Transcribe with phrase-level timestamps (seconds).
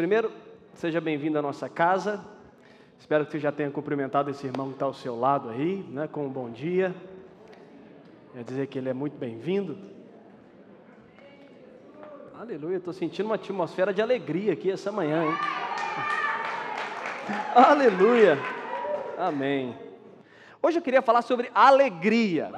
[0.00, 0.32] Primeiro,
[0.72, 2.24] seja bem-vindo à nossa casa.
[2.98, 6.08] Espero que você já tenha cumprimentado esse irmão que está ao seu lado aí, né,
[6.08, 6.94] com um bom dia.
[8.32, 9.76] Quer dizer que ele é muito bem-vindo.
[12.34, 15.34] Aleluia, estou sentindo uma atmosfera de alegria aqui essa manhã, hein?
[17.54, 18.38] Aleluia,
[19.18, 19.76] amém.
[20.62, 22.50] Hoje eu queria falar sobre alegria.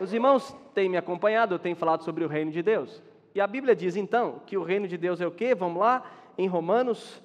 [0.00, 3.02] Os irmãos têm me acompanhado, eu tenho falado sobre o reino de Deus.
[3.34, 5.54] E a Bíblia diz então que o reino de Deus é o quê?
[5.54, 6.04] Vamos lá,
[6.36, 7.22] em Romanos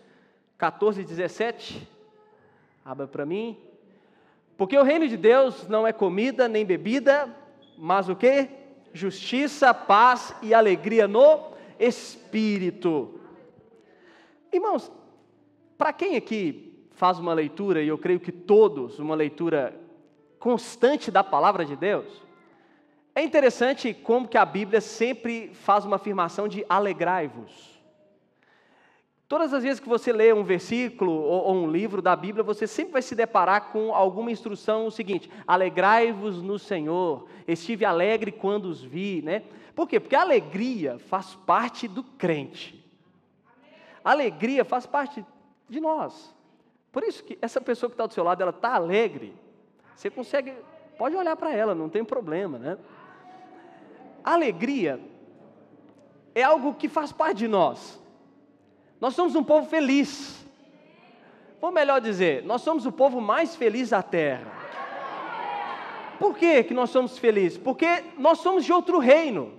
[0.58, 1.88] 14, 17.
[2.84, 3.58] Abra para mim.
[4.58, 7.36] Porque o reino de Deus não é comida nem bebida,
[7.78, 8.50] mas o quê?
[8.94, 13.20] Justiça, paz e alegria no Espírito.
[14.54, 14.92] Irmãos,
[15.78, 19.78] para quem aqui faz uma leitura, e eu creio que todos, uma leitura
[20.40, 22.25] constante da palavra de Deus,
[23.16, 27.74] é interessante como que a Bíblia sempre faz uma afirmação de alegrai-vos.
[29.28, 32.68] Todas as vezes que você lê um versículo ou, ou, um livro da Bíblia, você
[32.68, 37.28] sempre vai se deparar com alguma instrução o seguinte: alegrai-vos no Senhor.
[37.48, 39.44] Estive alegre quando os vi, né?
[39.74, 40.00] Por quê?
[40.00, 42.84] Porque a alegria faz parte do crente.
[44.04, 45.26] A alegria faz parte
[45.68, 46.36] de nós.
[46.92, 49.34] Por isso que essa pessoa que está do seu lado, ela está alegre.
[49.96, 50.54] Você consegue,
[50.98, 52.78] pode olhar para ela, não tem problema, né?
[54.34, 55.00] Alegria
[56.34, 58.00] é algo que faz parte de nós.
[59.00, 60.46] Nós somos um povo feliz.
[61.62, 64.52] Ou melhor dizer, nós somos o povo mais feliz da terra.
[66.20, 67.58] Por que, que nós somos felizes?
[67.58, 69.54] Porque nós somos de outro reino.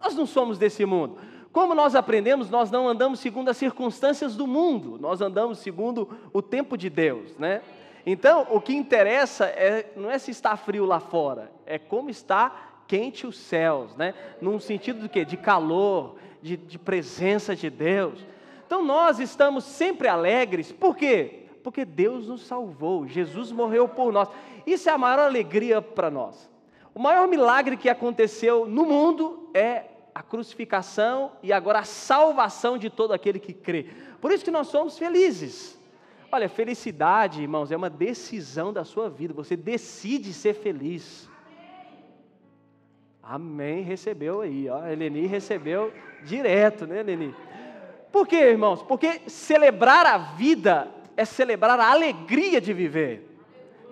[0.00, 1.18] Nós não somos desse mundo.
[1.52, 6.40] Como nós aprendemos, nós não andamos segundo as circunstâncias do mundo, nós andamos segundo o
[6.40, 7.60] tempo de Deus, né?
[8.06, 12.69] Então, o que interessa é, não é se está frio lá fora, é como está
[12.90, 14.12] quente os céus, né?
[14.40, 15.24] Num sentido de quê?
[15.24, 18.18] De calor, de, de presença de Deus.
[18.66, 21.44] Então nós estamos sempre alegres, por quê?
[21.62, 24.28] Porque Deus nos salvou, Jesus morreu por nós.
[24.66, 26.50] Isso é a maior alegria para nós.
[26.92, 32.90] O maior milagre que aconteceu no mundo é a crucificação e agora a salvação de
[32.90, 33.86] todo aquele que crê.
[34.20, 35.78] Por isso que nós somos felizes.
[36.32, 39.32] Olha, felicidade, irmãos, é uma decisão da sua vida.
[39.32, 41.29] Você decide ser feliz.
[43.32, 44.82] Amém, recebeu aí, ó.
[44.82, 45.92] A Eleni recebeu
[46.24, 47.32] direto, né, Eleni?
[48.10, 48.82] Por quê, irmãos?
[48.82, 53.24] Porque celebrar a vida é celebrar a alegria de viver.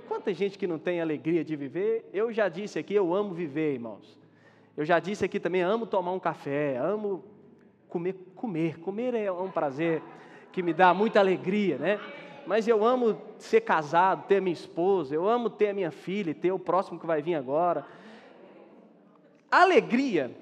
[0.09, 2.10] Quanta gente que não tem alegria de viver?
[2.12, 4.19] Eu já disse aqui, eu amo viver, irmãos.
[4.76, 7.22] Eu já disse aqui também, amo tomar um café, amo
[7.88, 8.81] comer, comer.
[8.81, 10.03] Comer é um prazer
[10.50, 12.00] que me dá muita alegria, né?
[12.44, 16.50] Mas eu amo ser casado, ter minha esposa, eu amo ter a minha filha, ter
[16.50, 17.87] o próximo que vai vir agora.
[19.50, 20.36] Alegria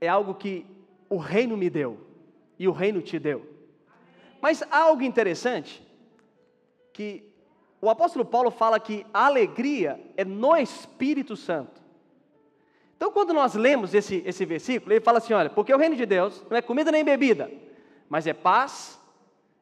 [0.00, 0.66] é algo que
[1.08, 1.98] o reino me deu
[2.58, 3.46] e o reino te deu.
[4.40, 5.82] Mas há algo interessante
[6.92, 7.24] que
[7.80, 11.82] o apóstolo Paulo fala que a alegria é no Espírito Santo.
[12.96, 16.06] Então, quando nós lemos esse, esse versículo, ele fala assim: olha, porque o reino de
[16.06, 17.50] Deus não é comida nem bebida,
[18.08, 18.98] mas é paz,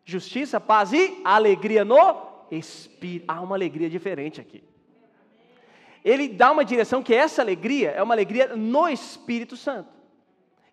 [0.04, 3.24] justiça, paz e alegria no Espírito.
[3.26, 4.62] Há uma alegria diferente aqui
[6.04, 9.88] ele dá uma direção que essa alegria é uma alegria no Espírito Santo.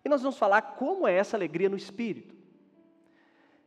[0.04, 2.34] E nós vamos falar como é essa alegria no Espírito.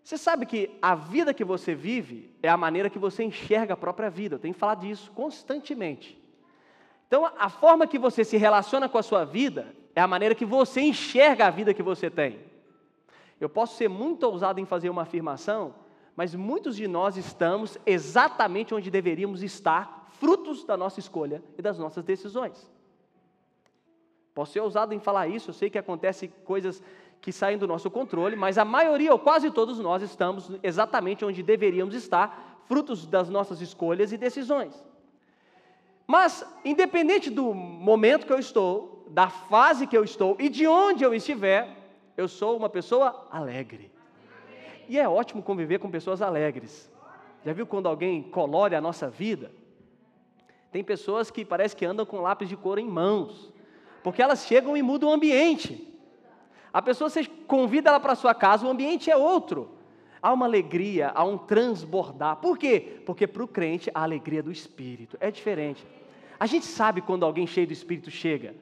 [0.03, 3.77] Você sabe que a vida que você vive é a maneira que você enxerga a
[3.77, 4.35] própria vida.
[4.35, 6.21] Eu tenho falar disso constantemente.
[7.07, 10.45] Então, a forma que você se relaciona com a sua vida é a maneira que
[10.45, 12.39] você enxerga a vida que você tem.
[13.39, 15.73] Eu posso ser muito ousado em fazer uma afirmação,
[16.15, 21.77] mas muitos de nós estamos exatamente onde deveríamos estar frutos da nossa escolha e das
[21.77, 22.71] nossas decisões.
[24.33, 26.81] Posso ser ousado em falar isso, eu sei que acontecem coisas
[27.21, 31.41] que saem do nosso controle, mas a maioria, ou quase todos nós, estamos exatamente onde
[31.41, 34.73] deveríamos estar, frutos das nossas escolhas e decisões.
[36.05, 41.03] Mas, independente do momento que eu estou, da fase que eu estou e de onde
[41.03, 41.75] eu estiver,
[42.17, 43.94] eu sou uma pessoa alegre.
[44.87, 46.91] E é ótimo conviver com pessoas alegres.
[47.45, 49.51] Já viu quando alguém colore a nossa vida?
[50.71, 53.53] Tem pessoas que parece que andam com lápis de cor em mãos,
[54.03, 55.87] porque elas chegam e mudam o ambiente.
[56.73, 59.69] A pessoa você convida ela para sua casa, o ambiente é outro.
[60.21, 62.37] Há uma alegria, há um transbordar.
[62.37, 62.99] Por quê?
[63.05, 65.85] Porque para o crente a alegria do Espírito é diferente.
[66.39, 68.55] A gente sabe quando alguém cheio do Espírito chega.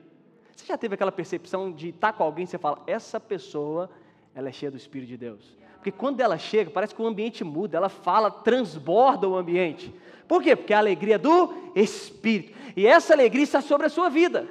[0.55, 3.89] Você já teve aquela percepção de estar com alguém e você fala, essa pessoa,
[4.35, 5.57] ela é cheia do Espírito de Deus.
[5.83, 9.93] Porque quando ela chega, parece que o ambiente muda, ela fala, transborda o ambiente.
[10.25, 10.55] Por quê?
[10.55, 12.57] Porque é a alegria do Espírito.
[12.73, 14.47] E essa alegria está sobre a sua vida.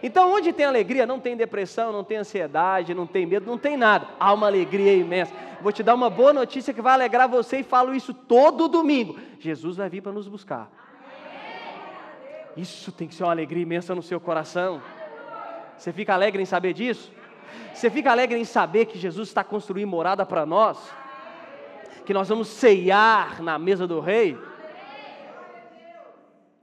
[0.00, 3.76] Então, onde tem alegria, não tem depressão, não tem ansiedade, não tem medo, não tem
[3.76, 4.06] nada.
[4.20, 5.34] Há uma alegria imensa.
[5.60, 9.18] Vou te dar uma boa notícia que vai alegrar você e falo isso todo domingo.
[9.40, 10.70] Jesus vai vir para nos buscar.
[12.56, 14.80] Isso tem que ser uma alegria imensa no seu coração.
[15.76, 17.17] Você fica alegre em saber disso?
[17.72, 20.92] Você fica alegre em saber que Jesus está construindo morada para nós?
[22.04, 24.38] Que nós vamos ceiar na mesa do rei?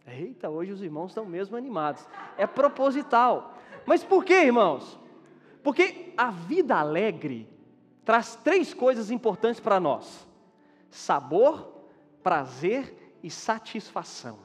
[0.07, 2.07] Eita, hoje os irmãos estão mesmo animados.
[2.37, 3.55] É proposital.
[3.85, 4.99] Mas por que, irmãos?
[5.63, 7.49] Porque a vida alegre
[8.03, 10.27] traz três coisas importantes para nós:
[10.89, 11.85] sabor,
[12.21, 14.39] prazer e satisfação.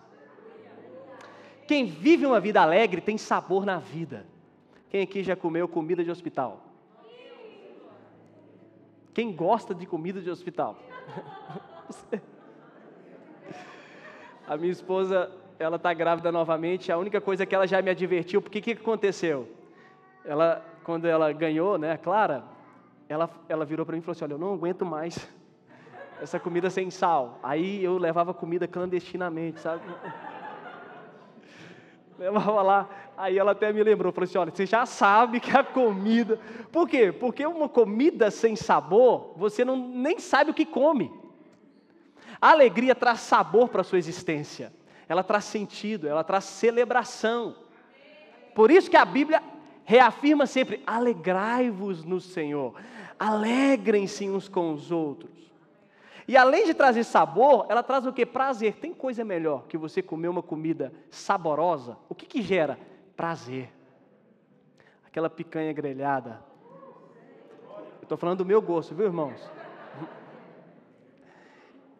[1.68, 4.26] Quem vive uma vida alegre tem sabor na vida.
[4.90, 6.64] Quem aqui já comeu comida de hospital?
[9.14, 10.76] Quem gosta de comida de hospital?
[14.46, 18.42] A minha esposa ela está grávida novamente, a única coisa que ela já me advertiu,
[18.42, 19.46] porque o que, aconteceu?
[20.24, 22.42] Ela, quando ela ganhou, né, a Clara,
[23.08, 25.28] ela, ela virou para mim e falou assim, olha, eu não aguento mais
[26.20, 27.38] essa comida sem sal.
[27.44, 29.84] Aí eu levava comida clandestinamente, sabe?
[32.20, 35.64] Levava lá, aí ela até me lembrou, falou assim, olha, você já sabe que a
[35.64, 36.38] comida...
[36.70, 37.10] Por quê?
[37.10, 41.10] Porque uma comida sem sabor, você não, nem sabe o que come.
[42.40, 44.72] A alegria traz sabor para a sua existência
[45.10, 47.56] ela traz sentido, ela traz celebração.
[48.54, 49.42] Por isso que a Bíblia
[49.84, 52.74] reafirma sempre: alegrai-vos no Senhor,
[53.18, 55.52] alegrem-se uns com os outros.
[56.30, 58.24] E além de trazer sabor, ela traz o que?
[58.24, 58.76] Prazer.
[58.76, 61.96] Tem coisa melhor que você comer uma comida saborosa?
[62.08, 62.78] O que, que gera?
[63.16, 63.68] Prazer.
[65.04, 66.40] Aquela picanha grelhada.
[68.00, 69.40] Estou falando do meu gosto, viu, irmãos?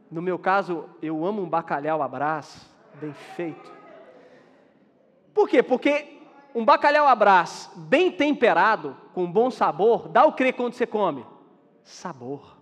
[0.09, 3.73] No meu caso, eu amo um bacalhau brás bem feito.
[5.35, 5.61] Por quê?
[5.61, 6.23] Porque
[6.55, 11.27] um bacalhau brás bem temperado, com bom sabor, dá o que quando você come?
[11.83, 12.60] Sabor.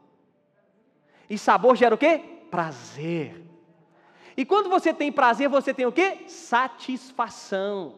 [1.28, 2.20] E sabor gera o quê?
[2.50, 3.44] Prazer.
[4.36, 6.24] E quando você tem prazer, você tem o quê?
[6.28, 7.96] Satisfação.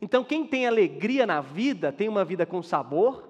[0.00, 3.28] Então, quem tem alegria na vida, tem uma vida com sabor,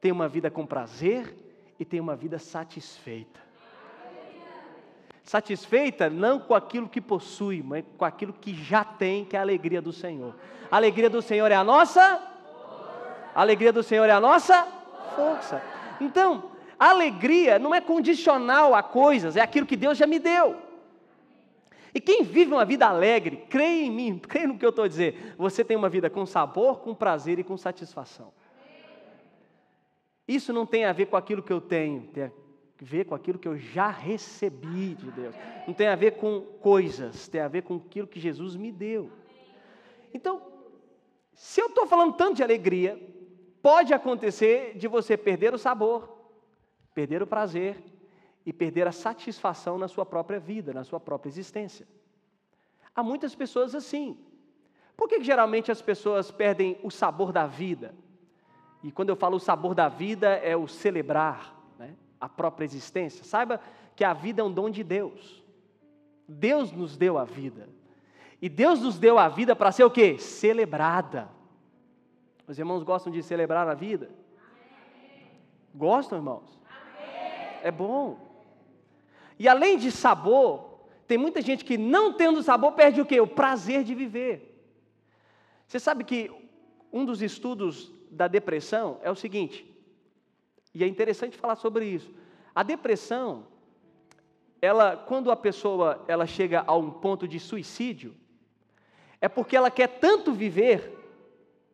[0.00, 1.36] tem uma vida com prazer
[1.78, 3.52] e tem uma vida satisfeita
[5.24, 9.42] satisfeita não com aquilo que possui, mas com aquilo que já tem, que é a
[9.42, 10.34] alegria do Senhor.
[10.70, 12.28] A alegria do Senhor é a nossa
[13.34, 14.62] a alegria do Senhor é a nossa
[15.16, 15.62] força.
[15.98, 16.51] Então,
[16.82, 20.56] a alegria não é condicional a coisas, é aquilo que Deus já me deu.
[21.94, 24.88] E quem vive uma vida alegre, crê em mim, crê no que eu estou a
[24.88, 28.32] dizer, você tem uma vida com sabor, com prazer e com satisfação.
[30.26, 32.32] Isso não tem a ver com aquilo que eu tenho, tem
[32.80, 35.36] ver com aquilo que eu já recebi de Deus.
[35.68, 39.08] Não tem a ver com coisas, tem a ver com aquilo que Jesus me deu.
[40.12, 40.42] Então,
[41.32, 43.00] se eu estou falando tanto de alegria,
[43.62, 46.21] pode acontecer de você perder o sabor,
[46.94, 47.82] perder o prazer
[48.44, 51.86] e perder a satisfação na sua própria vida, na sua própria existência.
[52.94, 54.18] Há muitas pessoas assim.
[54.96, 57.94] Por que, que geralmente as pessoas perdem o sabor da vida?
[58.82, 61.56] E quando eu falo o sabor da vida, é o celebrar,
[62.20, 63.24] a própria existência.
[63.24, 63.60] Saiba
[63.96, 65.42] que a vida é um dom de Deus.
[66.28, 67.68] Deus nos deu a vida.
[68.40, 70.18] E Deus nos deu a vida para ser o quê?
[70.18, 71.28] Celebrada.
[72.46, 74.10] Os irmãos gostam de celebrar a vida?
[75.74, 76.60] Gostam, irmãos?
[77.62, 78.18] É bom.
[79.38, 83.20] E além de sabor, tem muita gente que não tendo sabor perde o quê?
[83.20, 84.48] O prazer de viver.
[85.66, 86.30] Você sabe que
[86.92, 89.66] um dos estudos da depressão é o seguinte:
[90.74, 92.10] e é interessante falar sobre isso.
[92.54, 93.46] A depressão,
[94.60, 98.14] ela, quando a pessoa ela chega a um ponto de suicídio,
[99.20, 100.98] é porque ela quer tanto viver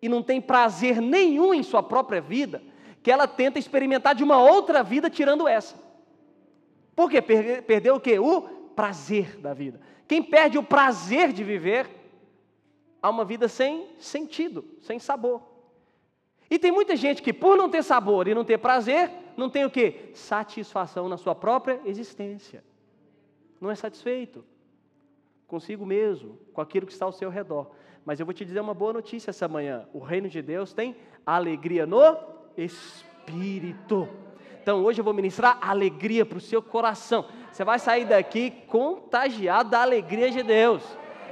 [0.01, 2.63] e não tem prazer nenhum em sua própria vida,
[3.03, 5.77] que ela tenta experimentar de uma outra vida tirando essa.
[6.95, 7.23] Por quê?
[7.23, 8.19] Perdeu o quê?
[8.19, 8.43] O
[8.75, 9.81] prazer da vida.
[10.07, 11.89] Quem perde o prazer de viver,
[13.03, 15.43] há uma vida sem sentido, sem sabor.
[16.51, 19.65] E tem muita gente que, por não ter sabor e não ter prazer, não tem
[19.65, 20.11] o que?
[20.15, 22.65] Satisfação na sua própria existência.
[23.61, 24.45] Não é satisfeito
[25.49, 27.71] consigo mesmo, com aquilo que está ao seu redor.
[28.05, 30.95] Mas eu vou te dizer uma boa notícia essa manhã: o reino de Deus tem
[31.27, 34.09] alegria no espírito.
[34.63, 37.25] Então hoje eu vou ministrar alegria para o seu coração.
[37.51, 40.83] Você vai sair daqui contagiado da alegria de Deus.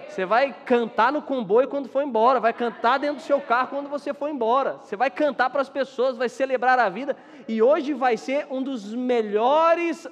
[0.09, 3.89] Você vai cantar no comboio quando for embora, vai cantar dentro do seu carro quando
[3.89, 4.79] você for embora.
[4.83, 7.17] Você vai cantar para as pessoas, vai celebrar a vida.
[7.47, 10.07] E hoje vai ser um dos melhores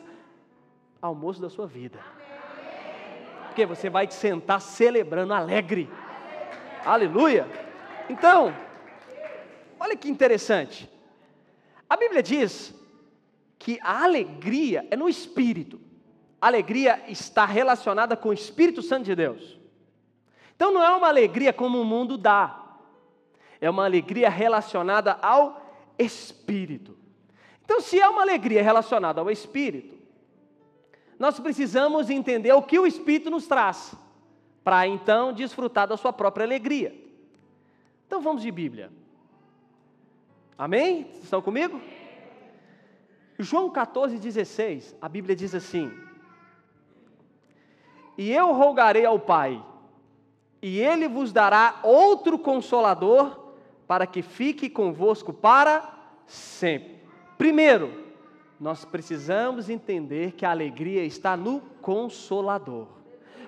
[1.00, 1.98] almoços da sua vida.
[3.46, 5.88] Porque você vai te sentar celebrando alegre.
[6.84, 7.46] Aleluia!
[8.10, 8.54] Então,
[9.80, 10.92] olha que interessante.
[11.88, 12.74] A Bíblia diz
[13.58, 15.80] que a alegria é no espírito.
[16.40, 19.58] A alegria está relacionada com o Espírito Santo de Deus.
[20.54, 22.62] Então não é uma alegria como o mundo dá.
[23.60, 25.64] É uma alegria relacionada ao
[25.98, 26.96] espírito.
[27.64, 29.94] Então, se é uma alegria relacionada ao espírito,
[31.18, 33.94] nós precisamos entender o que o espírito nos traz,
[34.62, 36.94] para então desfrutar da sua própria alegria.
[38.06, 38.92] Então vamos de Bíblia.
[40.56, 41.06] Amém?
[41.22, 41.80] Estão comigo?
[43.38, 45.92] João 14, 16, a Bíblia diz assim:
[48.16, 49.64] E eu rogarei ao Pai,
[50.62, 53.52] e ele vos dará outro consolador,
[53.86, 55.92] para que fique convosco para
[56.26, 57.02] sempre.
[57.36, 58.04] Primeiro,
[58.60, 62.86] nós precisamos entender que a alegria está no consolador.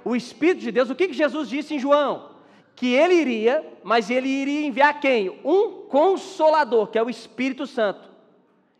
[0.05, 2.36] O Espírito de Deus, o que Jesus disse em João?
[2.77, 5.41] Que ele iria, mas ele iria enviar quem?
[5.43, 8.11] Um consolador, que é o Espírito Santo.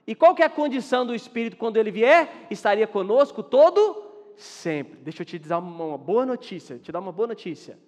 [0.07, 2.47] E qual que é a condição do Espírito quando ele vier?
[2.51, 4.05] Estaria conosco todo
[4.37, 4.99] sempre.
[5.01, 7.79] Deixa eu te dar uma boa notícia, te dar uma boa notícia.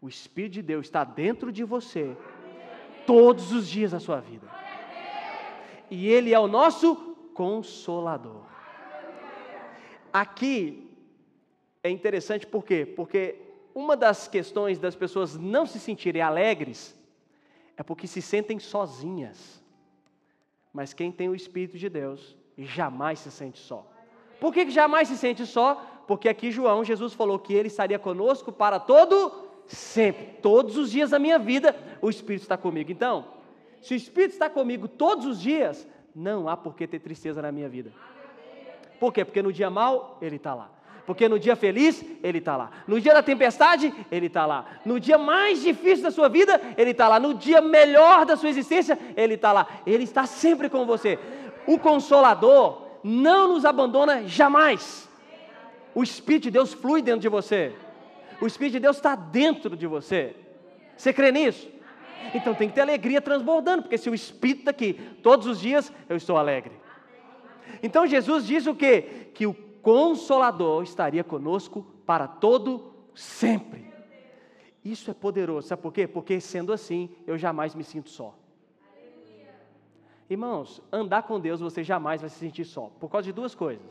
[0.00, 2.14] O Espírito de Deus está dentro de você
[3.06, 4.46] todos os dias da sua vida.
[5.90, 6.94] E ele é o nosso
[7.32, 8.42] consolador.
[10.12, 10.90] Aqui
[11.82, 12.84] é interessante por quê?
[12.84, 13.45] Porque
[13.76, 16.98] uma das questões das pessoas não se sentirem alegres
[17.76, 19.62] é porque se sentem sozinhas.
[20.72, 23.86] Mas quem tem o Espírito de Deus jamais se sente só.
[24.40, 25.74] Por que jamais se sente só?
[26.06, 31.10] Porque aqui João, Jesus falou que ele estaria conosco para todo sempre, todos os dias
[31.10, 32.90] da minha vida, o Espírito está comigo.
[32.90, 33.26] Então,
[33.82, 37.52] se o Espírito está comigo todos os dias, não há por que ter tristeza na
[37.52, 37.92] minha vida.
[38.98, 39.22] Por quê?
[39.22, 40.75] Porque no dia mal, ele está lá.
[41.06, 42.70] Porque no dia feliz, Ele está lá.
[42.86, 44.66] No dia da tempestade, Ele está lá.
[44.84, 47.20] No dia mais difícil da sua vida, Ele está lá.
[47.20, 49.66] No dia melhor da sua existência, Ele está lá.
[49.86, 51.18] Ele está sempre com você.
[51.66, 55.08] O Consolador não nos abandona jamais.
[55.94, 57.72] O Espírito de Deus flui dentro de você.
[58.40, 60.34] O Espírito de Deus está dentro de você.
[60.96, 61.68] Você crê nisso?
[62.34, 65.92] Então tem que ter alegria transbordando, porque se o Espírito está aqui todos os dias,
[66.08, 66.72] eu estou alegre.
[67.82, 69.30] Então Jesus diz o quê?
[69.32, 69.54] Que o
[69.86, 73.86] Consolador estaria conosco para todo sempre.
[74.84, 76.08] Isso é poderoso, sabe por quê?
[76.08, 78.36] Porque sendo assim, eu jamais me sinto só.
[80.28, 83.86] Irmãos, andar com Deus você jamais vai se sentir só, por causa de duas coisas.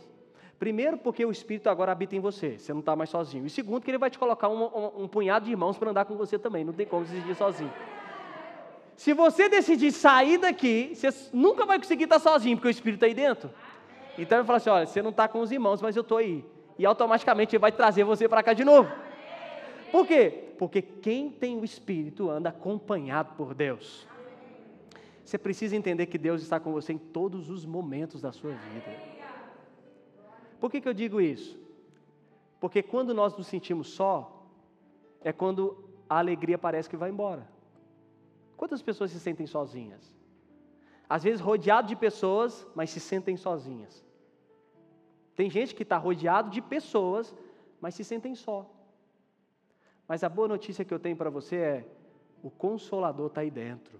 [0.59, 3.45] Primeiro, porque o Espírito agora habita em você, você não está mais sozinho.
[3.45, 6.03] E segundo, que ele vai te colocar um, um, um punhado de irmãos para andar
[6.03, 7.71] com você também, não tem como se sentir sozinho.
[8.97, 13.05] Se você decidir sair daqui, você nunca vai conseguir estar sozinho, porque o Espírito está
[13.05, 13.49] aí dentro.
[14.17, 16.43] Então ele fala assim: olha, você não está com os irmãos, mas eu estou aí.
[16.77, 18.91] E automaticamente ele vai trazer você para cá de novo.
[19.91, 20.53] Por quê?
[20.57, 24.07] Porque quem tem o Espírito anda acompanhado por Deus.
[25.23, 29.15] Você precisa entender que Deus está com você em todos os momentos da sua vida.
[30.59, 31.59] Por que, que eu digo isso?
[32.59, 34.45] Porque quando nós nos sentimos só,
[35.21, 37.47] é quando a alegria parece que vai embora.
[38.55, 40.13] Quantas pessoas se sentem sozinhas?
[41.09, 44.04] Às vezes rodeado de pessoas, mas se sentem sozinhas.
[45.35, 47.35] Tem gente que está rodeado de pessoas,
[47.81, 48.69] mas se sentem só.
[50.07, 51.85] Mas a boa notícia que eu tenho para você é:
[52.41, 53.99] o Consolador está aí dentro.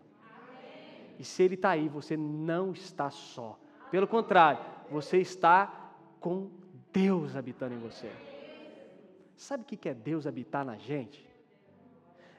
[1.19, 3.57] E se Ele está aí, você não está só.
[3.89, 6.49] Pelo contrário, você está com
[6.91, 8.11] Deus habitando em você.
[9.35, 11.27] Sabe o que é Deus habitar na gente?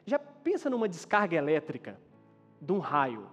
[0.05, 1.99] Já pensa numa descarga elétrica
[2.61, 3.27] de um raio.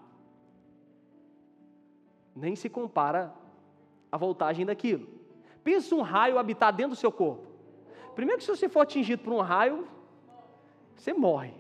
[2.36, 3.34] Nem se compara
[4.12, 5.08] a voltagem daquilo.
[5.64, 7.48] Pensa um raio habitar dentro do seu corpo.
[8.16, 9.88] Primeiro que se você for atingido por um raio,
[10.96, 11.54] você morre.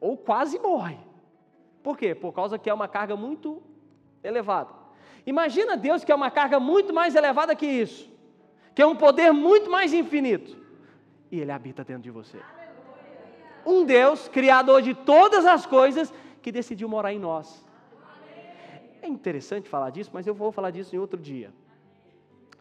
[0.00, 0.98] Ou quase morre.
[1.82, 2.14] Por quê?
[2.14, 3.62] Por causa que é uma carga muito
[4.22, 4.70] elevada.
[5.24, 8.10] Imagina Deus que é uma carga muito mais elevada que isso.
[8.74, 10.56] Que é um poder muito mais infinito.
[11.30, 12.38] E Ele habita dentro de você.
[13.64, 17.64] Um Deus, criador de todas as coisas, que decidiu morar em nós.
[19.02, 21.52] É interessante falar disso, mas eu vou falar disso em outro dia.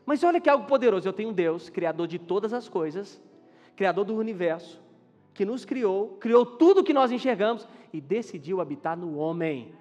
[0.06, 1.08] Mas olha que algo poderoso.
[1.08, 3.22] Eu tenho um Deus, Criador de todas as coisas,
[3.76, 4.82] Criador do universo,
[5.34, 9.74] que nos criou, criou tudo que nós enxergamos e decidiu habitar no homem.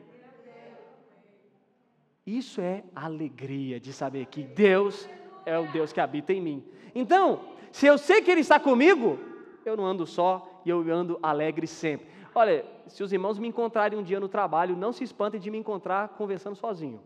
[2.27, 5.09] Isso é alegria de saber que Deus
[5.45, 6.65] é o Deus que habita em mim.
[6.95, 7.41] Então,
[7.71, 9.19] se eu sei que Ele está comigo,
[9.65, 12.07] eu não ando só e eu ando alegre sempre.
[12.35, 15.59] Olha, se os irmãos me encontrarem um dia no trabalho, não se espantem de me
[15.59, 17.01] encontrar conversando sozinho.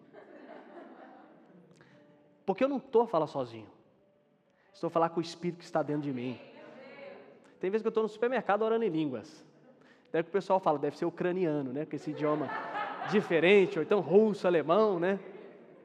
[2.48, 3.66] Porque eu não estou a falar sozinho.
[4.72, 6.40] Estou a falar com o Espírito que está dentro de mim.
[7.60, 9.44] Tem vezes que eu estou no supermercado orando em línguas.
[10.10, 11.84] Daí que o pessoal fala, deve ser ucraniano, né?
[11.84, 12.48] Com esse idioma
[13.10, 15.20] diferente, ou então russo, alemão, né?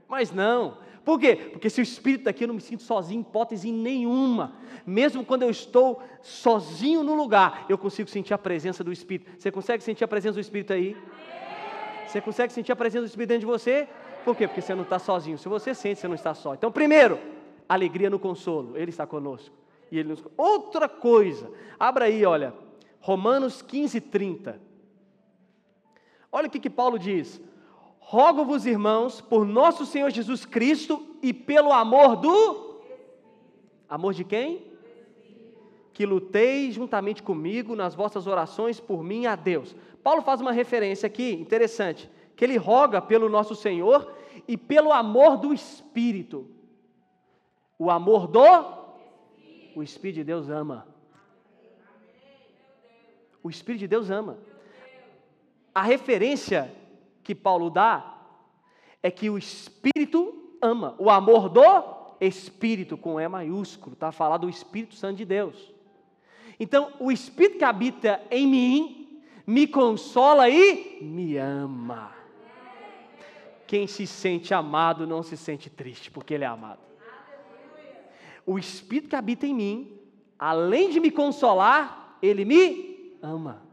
[0.08, 0.77] Mas não.
[1.03, 1.36] Por quê?
[1.36, 4.55] Porque se o Espírito está aqui, eu não me sinto sozinho, hipótese nenhuma.
[4.86, 9.29] Mesmo quando eu estou sozinho no lugar, eu consigo sentir a presença do Espírito.
[9.38, 10.96] Você consegue sentir a presença do Espírito aí?
[12.08, 13.89] Você consegue sentir a presença do Espírito dentro de você?
[14.24, 14.48] Por quê?
[14.48, 15.38] Porque você não está sozinho.
[15.38, 16.53] Se você sente, você não está só.
[16.53, 17.20] Então, primeiro,
[17.68, 18.77] alegria no consolo.
[18.77, 19.56] Ele está conosco.
[19.92, 20.24] E ele nos...
[20.38, 22.53] Outra coisa, abra aí, olha,
[23.00, 24.60] Romanos 15, 30.
[26.32, 27.42] Olha o que, que Paulo diz.
[28.00, 32.82] Rogo-vos, irmãos, por nosso Senhor Jesus Cristo e pelo amor do.
[33.88, 34.74] Amor de quem?
[35.94, 39.75] Que luteis juntamente comigo nas vossas orações por mim a Deus.
[40.01, 44.12] Paulo faz uma referência aqui, interessante, que ele roga pelo nosso Senhor
[44.48, 46.50] e pelo amor do Espírito.
[47.78, 48.84] O amor do
[49.75, 50.88] o Espírito de Deus ama.
[53.42, 54.38] O Espírito de Deus ama.
[55.74, 56.74] A referência
[57.24, 58.22] que Paulo dá
[59.02, 60.96] é que o Espírito ama.
[61.00, 65.74] O amor do Espírito, com E maiúsculo, está falando do Espírito Santo de Deus.
[66.60, 72.23] Então, o Espírito que habita em mim me consola e me ama.
[73.74, 76.80] Quem se sente amado não se sente triste, porque ele é amado.
[78.46, 80.00] O Espírito que habita em mim,
[80.38, 83.63] além de me consolar, ele me ama,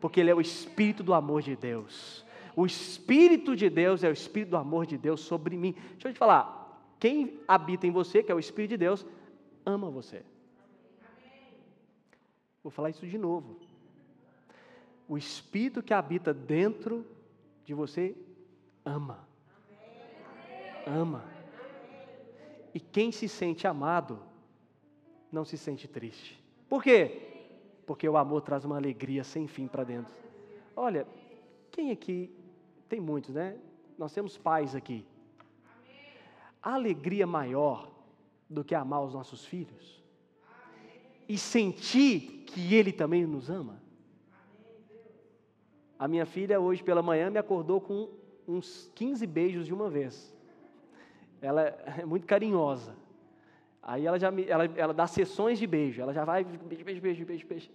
[0.00, 2.24] porque ele é o Espírito do amor de Deus.
[2.56, 5.72] O Espírito de Deus é o Espírito do amor de Deus sobre mim.
[5.90, 9.04] Deixa eu te falar, quem habita em você, que é o Espírito de Deus,
[9.66, 10.24] ama você.
[12.62, 13.58] Vou falar isso de novo.
[15.06, 17.06] O Espírito que habita dentro
[17.62, 18.16] de você
[18.86, 19.23] ama.
[20.86, 21.24] Ama.
[22.74, 24.18] E quem se sente amado
[25.30, 26.42] não se sente triste.
[26.68, 27.20] Por quê?
[27.86, 30.12] Porque o amor traz uma alegria sem fim para dentro.
[30.74, 31.06] Olha,
[31.70, 32.34] quem aqui,
[32.88, 33.56] tem muitos, né?
[33.96, 35.06] Nós temos pais aqui.
[36.62, 37.90] A alegria maior
[38.48, 40.02] do que amar os nossos filhos
[41.28, 43.80] e sentir que Ele também nos ama.
[45.98, 48.08] A minha filha hoje pela manhã me acordou com
[48.46, 50.33] uns 15 beijos de uma vez
[51.44, 51.62] ela
[51.98, 52.94] é muito carinhosa.
[53.82, 57.00] Aí ela já me, ela, ela dá sessões de beijo, ela já vai beijo, beijo,
[57.02, 57.70] beijo, beijo, beijo.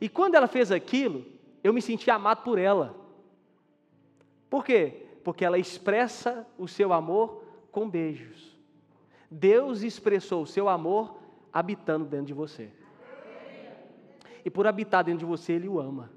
[0.00, 1.26] E quando ela fez aquilo,
[1.62, 2.94] eu me senti amado por ela.
[4.48, 5.06] Por quê?
[5.24, 8.56] Porque ela expressa o seu amor com beijos.
[9.30, 11.18] Deus expressou o seu amor
[11.52, 12.70] habitando dentro de você.
[14.44, 16.10] E por habitar dentro de você, Ele o ama.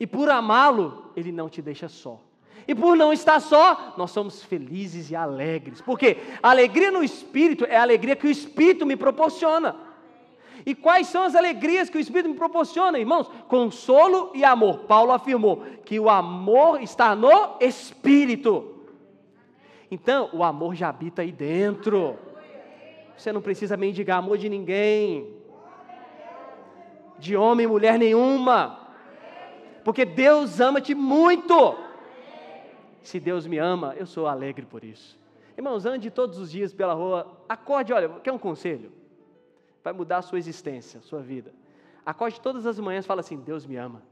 [0.00, 2.20] E por amá-lo, Ele não te deixa só.
[2.66, 5.80] E por não estar só, nós somos felizes e alegres.
[5.80, 9.76] Porque a alegria no Espírito é a alegria que o Espírito me proporciona.
[10.66, 13.28] E quais são as alegrias que o Espírito me proporciona, irmãos?
[13.48, 14.80] Consolo e amor.
[14.80, 18.74] Paulo afirmou que o amor está no Espírito.
[19.90, 22.16] Então, o amor já habita aí dentro.
[23.16, 25.28] Você não precisa mendigar amor de ninguém,
[27.18, 28.78] de homem e mulher nenhuma,
[29.84, 31.76] porque Deus ama-te muito.
[33.04, 35.18] Se Deus me ama, eu sou alegre por isso.
[35.56, 38.90] Irmãos, ande todos os dias pela rua, acorde, olha, quer um conselho?
[39.84, 41.52] Vai mudar a sua existência, a sua vida.
[42.04, 44.02] Acorde todas as manhãs e fala assim: Deus me ama.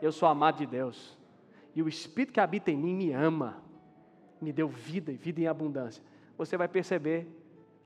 [0.00, 1.18] Eu sou amado de Deus.
[1.74, 3.56] E o Espírito que habita em mim me ama.
[4.40, 6.02] Me deu vida e vida em abundância.
[6.38, 7.26] Você vai perceber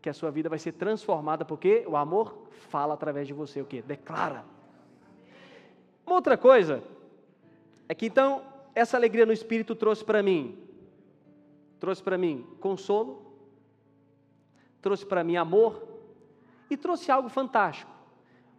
[0.03, 3.67] que a sua vida vai ser transformada porque o amor fala através de você o
[3.67, 3.81] que?
[3.81, 4.45] Declara.
[6.07, 6.83] Uma outra coisa
[7.89, 8.43] é que então
[8.77, 10.55] essa alegria no Espírito trouxe para mim?
[11.81, 13.23] Trouxe para mim consolo,
[14.83, 15.83] trouxe para mim amor
[16.69, 17.91] e trouxe algo fantástico.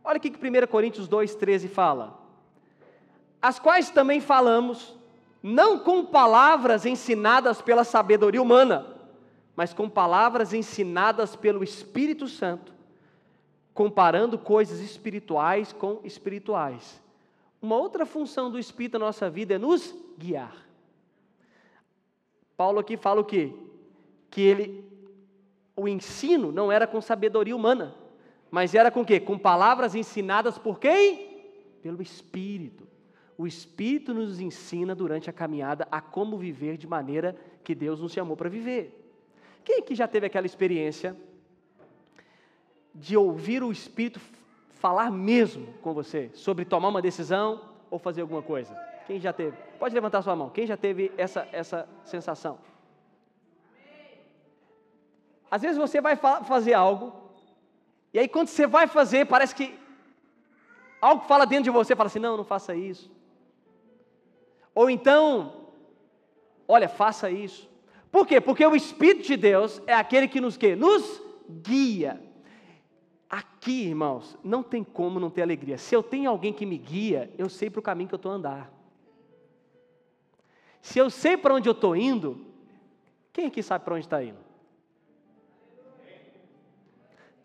[0.03, 2.19] Olha o que 1 Coríntios 2,13 fala.
[3.39, 4.97] As quais também falamos,
[5.43, 8.87] não com palavras ensinadas pela sabedoria humana,
[9.55, 12.73] mas com palavras ensinadas pelo Espírito Santo,
[13.71, 16.99] comparando coisas espirituais com espirituais.
[17.61, 20.67] Uma outra função do Espírito na nossa vida é nos guiar.
[22.55, 23.53] Paulo aqui fala o quê?
[24.29, 24.85] Que ele,
[25.75, 27.95] o ensino não era com sabedoria humana,
[28.49, 29.19] mas era com quê?
[29.19, 31.43] Com palavras ensinadas por quem?
[31.81, 32.87] Pelo Espírito.
[33.37, 38.11] O Espírito nos ensina durante a caminhada a como viver de maneira que Deus nos
[38.11, 39.03] chamou para viver.
[39.63, 41.15] Quem aqui já teve aquela experiência
[42.95, 44.19] de ouvir o Espírito
[44.77, 48.75] falar mesmo com você sobre tomar uma decisão ou fazer alguma coisa?
[49.05, 49.55] Quem já teve?
[49.79, 50.49] Pode levantar sua mão.
[50.49, 52.57] Quem já teve essa, essa sensação?
[55.49, 57.13] Às vezes você vai fa fazer algo,
[58.13, 59.79] e aí quando você vai fazer, parece que
[60.99, 63.11] Algo fala dentro de você, fala assim: não, não faça isso.
[64.73, 65.67] Ou então,
[66.67, 67.69] olha, faça isso.
[68.11, 68.39] Por quê?
[68.39, 70.75] Porque o Espírito de Deus é aquele que nos, que?
[70.75, 71.21] nos
[71.61, 72.21] guia.
[73.29, 75.77] Aqui, irmãos, não tem como não ter alegria.
[75.77, 78.31] Se eu tenho alguém que me guia, eu sei para o caminho que eu estou
[78.31, 78.71] a andar.
[80.81, 82.45] Se eu sei para onde eu estou indo,
[83.33, 84.37] quem aqui sabe para onde está indo?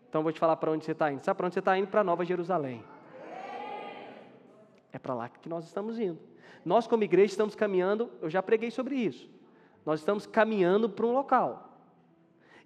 [0.07, 1.23] Então vou te falar para onde você está indo.
[1.23, 1.87] Sabe para onde você está indo?
[1.87, 2.83] Para Nova Jerusalém.
[4.93, 6.19] É para lá que nós estamos indo.
[6.63, 9.29] Nós, como igreja, estamos caminhando, eu já preguei sobre isso.
[9.85, 11.69] Nós estamos caminhando para um local.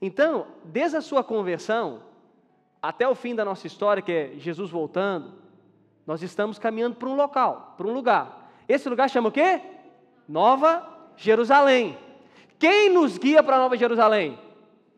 [0.01, 2.03] Então, desde a sua conversão
[2.81, 5.33] até o fim da nossa história, que é Jesus voltando,
[6.05, 8.51] nós estamos caminhando para um local, para um lugar.
[8.67, 9.61] Esse lugar chama o quê?
[10.27, 11.97] Nova Jerusalém.
[12.59, 14.39] Quem nos guia para Nova Jerusalém?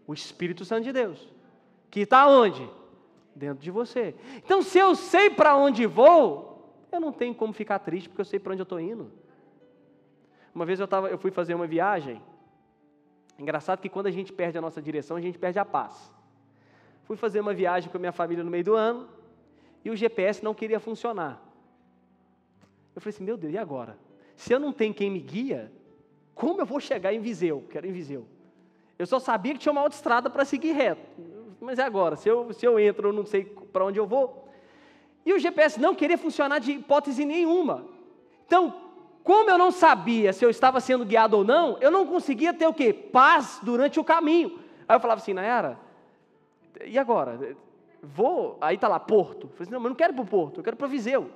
[0.06, 1.28] O Espírito Santo de Deus.
[1.90, 2.70] Que está onde?
[3.36, 4.16] Dentro de você.
[4.38, 8.26] Então, se eu sei para onde vou, eu não tenho como ficar triste, porque eu
[8.26, 9.12] sei para onde eu estou indo.
[10.54, 12.22] Uma vez eu, tava, eu fui fazer uma viagem.
[13.38, 16.12] Engraçado que quando a gente perde a nossa direção, a gente perde a paz.
[17.10, 19.10] Fui fazer uma viagem com a minha família no meio do ano
[19.84, 21.42] e o GPS não queria funcionar.
[22.96, 23.98] Eu falei assim: meu Deus, e agora?
[24.36, 25.72] Se eu não tenho quem me guia,
[26.36, 27.66] como eu vou chegar em Viseu?
[27.70, 28.28] Quero em Viseu.
[29.00, 31.02] Eu só sabia que tinha uma autoestrada para seguir reto
[31.60, 34.48] mas é agora, se eu, se eu entro, eu não sei para onde eu vou.
[35.26, 37.86] E o GPS não queria funcionar de hipótese nenhuma.
[38.46, 38.74] Então,
[39.24, 42.66] como eu não sabia se eu estava sendo guiado ou não, eu não conseguia ter
[42.66, 42.94] o quê?
[42.94, 44.60] Paz durante o caminho.
[44.88, 45.78] Aí eu falava assim, Nayara,
[46.86, 47.58] e agora?
[48.02, 49.48] Vou, aí está lá, Porto.
[49.48, 51.30] Eu falei assim, não, mas não quero para o Porto, eu quero para o Viseu.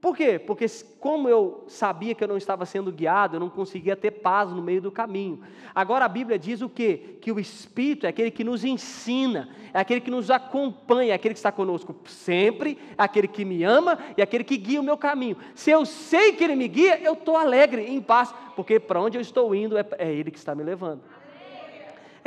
[0.00, 0.38] Por quê?
[0.38, 0.64] Porque
[1.00, 4.62] como eu sabia que eu não estava sendo guiado, eu não conseguia ter paz no
[4.62, 5.40] meio do caminho.
[5.74, 7.18] Agora a Bíblia diz o quê?
[7.20, 11.34] Que o Espírito é aquele que nos ensina, é aquele que nos acompanha, é aquele
[11.34, 14.84] que está conosco sempre, é aquele que me ama e é aquele que guia o
[14.84, 15.36] meu caminho.
[15.52, 19.18] Se eu sei que Ele me guia, eu estou alegre, em paz, porque para onde
[19.18, 21.02] eu estou indo é, é Ele que está me levando.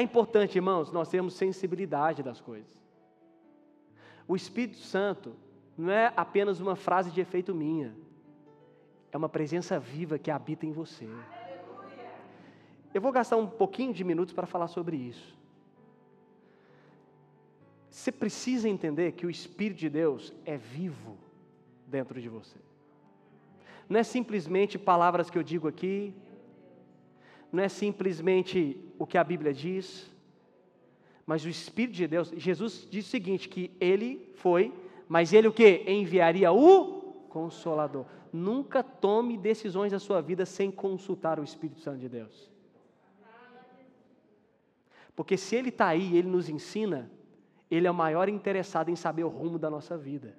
[0.01, 2.75] É importante, irmãos, nós termos sensibilidade das coisas.
[4.27, 5.35] O Espírito Santo,
[5.77, 7.95] não é apenas uma frase de efeito minha,
[9.11, 11.07] é uma presença viva que habita em você.
[12.91, 15.37] Eu vou gastar um pouquinho de minutos para falar sobre isso.
[17.87, 21.15] Você precisa entender que o Espírito de Deus é vivo
[21.85, 22.57] dentro de você.
[23.87, 26.11] Não é simplesmente palavras que eu digo aqui,
[27.51, 30.09] não é simplesmente o que a Bíblia diz,
[31.25, 34.73] mas o Espírito de Deus, Jesus diz o seguinte: que ele foi
[35.11, 35.83] mas ele o que?
[35.85, 38.05] Enviaria o Consolador.
[38.31, 42.49] Nunca tome decisões da sua vida sem consultar o Espírito Santo de Deus.
[45.13, 47.11] Porque se ele está aí, ele nos ensina,
[47.69, 50.33] ele é o maior interessado em saber o rumo da nossa vida.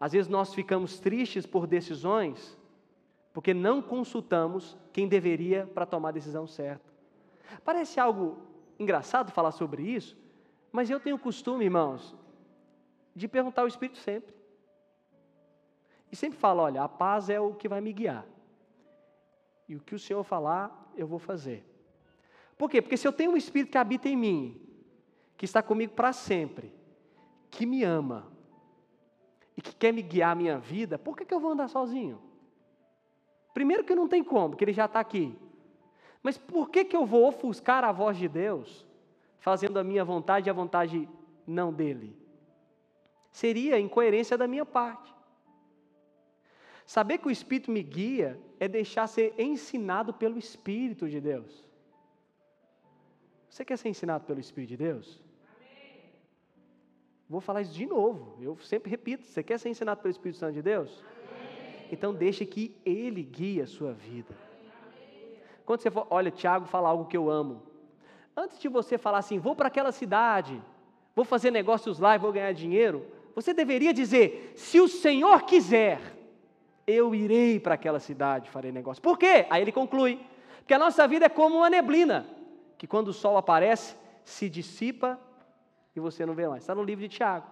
[0.00, 2.58] Às vezes nós ficamos tristes por decisões
[3.34, 6.88] porque não consultamos quem deveria para tomar a decisão certa.
[7.64, 8.38] Parece algo
[8.78, 10.16] engraçado falar sobre isso,
[10.70, 12.14] mas eu tenho costume, irmãos,
[13.14, 14.32] de perguntar ao Espírito sempre.
[16.12, 18.24] E sempre falo: olha, a paz é o que vai me guiar.
[19.68, 21.66] E o que o Senhor falar, eu vou fazer.
[22.56, 22.80] Por quê?
[22.80, 24.60] Porque se eu tenho um Espírito que habita em mim,
[25.36, 26.72] que está comigo para sempre,
[27.50, 28.28] que me ama
[29.56, 32.33] e que quer me guiar a minha vida, por que, que eu vou andar sozinho?
[33.54, 35.34] Primeiro que não tem como, porque ele já está aqui.
[36.22, 38.84] Mas por que, que eu vou ofuscar a voz de Deus,
[39.38, 41.08] fazendo a minha vontade e a vontade
[41.46, 42.24] não dele?
[43.34, 45.12] seria incoerência da minha parte.
[46.86, 51.68] Saber que o Espírito me guia é deixar ser ensinado pelo Espírito de Deus.
[53.50, 55.20] Você quer ser ensinado pelo Espírito de Deus?
[55.56, 56.12] Amém.
[57.28, 58.38] Vou falar isso de novo.
[58.40, 59.26] Eu sempre repito.
[59.26, 61.02] Você quer ser ensinado pelo Espírito Santo de Deus?
[61.02, 61.13] Amém.
[61.94, 64.34] Então deixe que Ele guie a sua vida.
[65.64, 67.62] Quando você for, olha, Tiago fala algo que eu amo.
[68.36, 70.60] Antes de você falar assim, vou para aquela cidade,
[71.14, 76.00] vou fazer negócios lá e vou ganhar dinheiro, você deveria dizer: se o Senhor quiser,
[76.86, 79.02] eu irei para aquela cidade, farei negócio.
[79.02, 79.46] Por quê?
[79.48, 80.20] Aí ele conclui:
[80.58, 82.26] porque a nossa vida é como uma neblina,
[82.76, 85.18] que quando o sol aparece, se dissipa
[85.94, 86.62] e você não vê mais.
[86.62, 87.46] Está no livro de Tiago.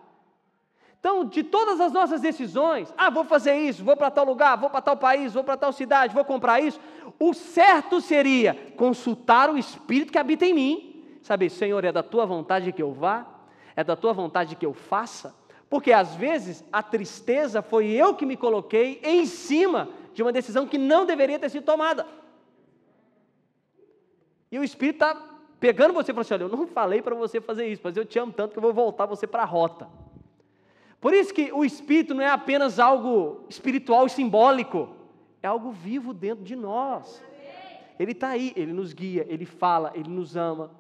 [1.03, 4.71] Então, de todas as nossas decisões, ah, vou fazer isso, vou para tal lugar, vou
[4.71, 6.79] para tal país, vou para tal cidade, vou comprar isso,
[7.19, 12.25] o certo seria consultar o Espírito que habita em mim, saber, Senhor, é da tua
[12.25, 13.27] vontade que eu vá,
[13.75, 15.35] é da tua vontade que eu faça,
[15.69, 20.69] porque às vezes a tristeza foi eu que me coloquei em cima de uma decisão
[20.69, 22.07] que não deveria ter sido tomada.
[24.53, 25.21] E o Espírito está
[25.59, 28.05] pegando você e falando assim: olha, eu não falei para você fazer isso, mas eu
[28.05, 29.89] te amo tanto que eu vou voltar você para a rota.
[31.03, 34.89] Por isso que o Espírito não é apenas algo espiritual e simbólico,
[35.43, 37.21] é algo vivo dentro de nós.
[37.99, 40.71] Ele está aí, ele nos guia, ele fala, ele nos ama.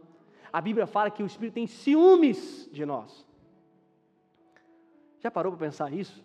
[0.52, 3.26] A Bíblia fala que o Espírito tem ciúmes de nós.
[5.18, 6.22] Já parou para pensar isso?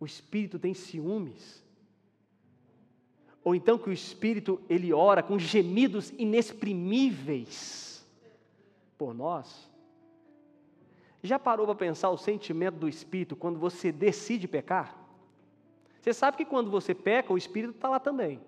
[0.00, 1.62] O Espírito tem ciúmes?
[3.44, 8.02] Ou então que o Espírito ele ora com gemidos inexprimíveis
[8.96, 9.70] por nós?
[11.22, 14.96] Já parou para pensar o sentimento do Espírito quando você decide pecar?
[16.00, 18.40] Você sabe que quando você peca, o Espírito está lá também.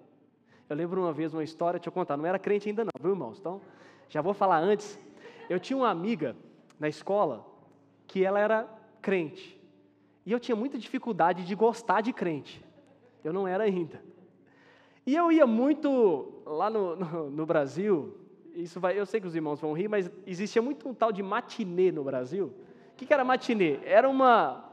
[0.68, 3.11] Eu lembro uma vez uma história, deixa eu contar, não era crente ainda não, viu
[3.11, 3.38] irmãos?
[3.38, 3.61] Então,
[4.09, 4.98] já vou falar antes.
[5.48, 6.37] Eu tinha uma amiga
[6.78, 7.44] na escola
[8.07, 8.68] que ela era
[9.00, 9.59] crente.
[10.24, 12.64] E eu tinha muita dificuldade de gostar de crente.
[13.24, 14.02] Eu não era ainda.
[15.07, 18.14] E eu ia muito lá no, no, no Brasil,
[18.62, 21.23] isso vai, eu sei que os irmãos vão rir, mas existia muito um tal de
[21.23, 22.53] matinê no Brasil,
[22.99, 23.79] que, que era matinê?
[23.85, 24.64] Era uma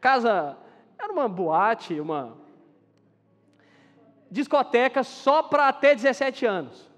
[0.00, 0.56] casa,
[0.98, 2.36] era uma boate, uma
[4.30, 6.90] discoteca só para até 17 anos.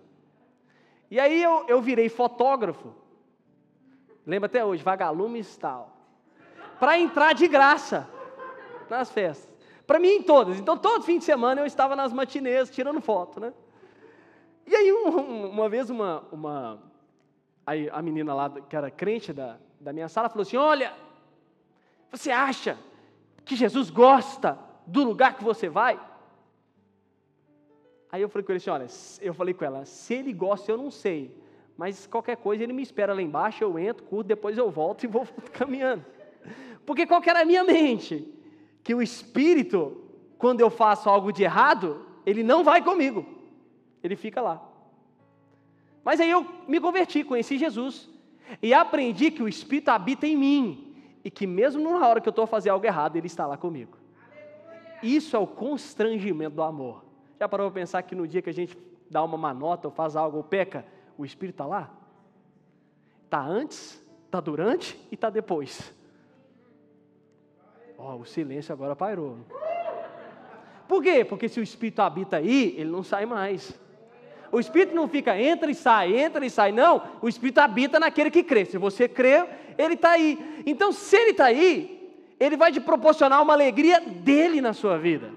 [1.10, 2.94] E aí eu, eu virei fotógrafo,
[4.24, 5.96] lembra até hoje, vagalumes tal,
[6.78, 8.08] para entrar de graça
[8.88, 9.54] nas festas.
[9.86, 10.58] Para mim, em todas.
[10.58, 13.52] Então, todo fim de semana eu estava nas matinês tirando foto, né?
[14.66, 16.82] E aí, um, uma vez, uma, uma,
[17.64, 20.92] aí a menina lá, que era crente da, da minha sala falou assim: Olha,
[22.10, 22.76] você acha
[23.44, 26.00] que Jesus gosta do lugar que você vai?
[28.10, 28.86] Aí eu falei com ele assim: Olha,
[29.20, 31.36] eu falei com ela, se ele gosta, eu não sei,
[31.76, 35.06] mas qualquer coisa ele me espera lá embaixo, eu entro, curto, depois eu volto e
[35.06, 36.04] vou caminhando.
[36.84, 38.32] Porque qual que era a minha mente?
[38.82, 40.04] Que o Espírito,
[40.38, 43.26] quando eu faço algo de errado, ele não vai comigo,
[44.06, 44.62] ele fica lá.
[46.04, 48.08] Mas aí eu me converti, conheci Jesus.
[48.62, 52.30] E aprendi que o Espírito habita em mim e que mesmo na hora que eu
[52.30, 53.98] estou a fazer algo errado, Ele está lá comigo.
[55.02, 57.04] Isso é o constrangimento do amor.
[57.38, 58.78] Já parou para pensar que no dia que a gente
[59.10, 60.86] dá uma manota ou faz algo ou peca,
[61.18, 61.90] o Espírito está lá?
[63.24, 65.92] Está antes, está durante e está depois.
[67.98, 69.38] Oh, o silêncio agora pairou.
[70.86, 71.24] Por quê?
[71.24, 73.76] Porque se o Espírito habita aí, ele não sai mais.
[74.52, 76.72] O Espírito não fica entra e sai, entra e sai.
[76.72, 78.64] Não, o Espírito habita naquele que crê.
[78.64, 79.44] Se você crê,
[79.76, 80.62] ele está aí.
[80.64, 85.30] Então, se ele está aí, ele vai te proporcionar uma alegria dele na sua vida.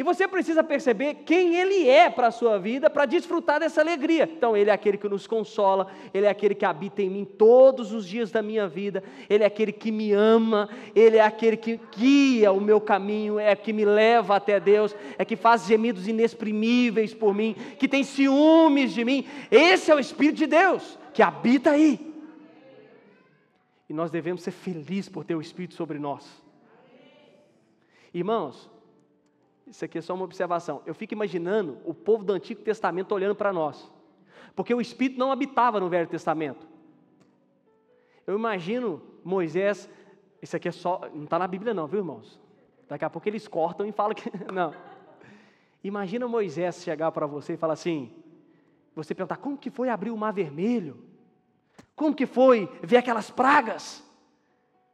[0.00, 4.24] E você precisa perceber quem Ele é para a sua vida para desfrutar dessa alegria.
[4.34, 7.92] Então, Ele é aquele que nos consola, Ele é aquele que habita em mim todos
[7.92, 11.78] os dias da minha vida, Ele é aquele que me ama, Ele é aquele que
[11.94, 17.12] guia o meu caminho, é que me leva até Deus, é que faz gemidos inexprimíveis
[17.12, 19.26] por mim, que tem ciúmes de mim.
[19.50, 22.00] Esse é o Espírito de Deus que habita aí.
[23.86, 26.26] E nós devemos ser felizes por ter o Espírito sobre nós.
[28.14, 28.69] Irmãos,
[29.70, 30.82] isso aqui é só uma observação.
[30.84, 33.90] Eu fico imaginando o povo do Antigo Testamento olhando para nós.
[34.56, 36.66] Porque o Espírito não habitava no Velho Testamento.
[38.26, 39.88] Eu imagino Moisés,
[40.42, 42.40] isso aqui é só, não está na Bíblia não, viu irmãos?
[42.88, 44.74] Daqui a pouco eles cortam e falam que, não.
[45.84, 48.12] Imagina Moisés chegar para você e falar assim,
[48.94, 50.98] você perguntar, como que foi abrir o mar vermelho?
[51.94, 54.04] Como que foi ver aquelas pragas?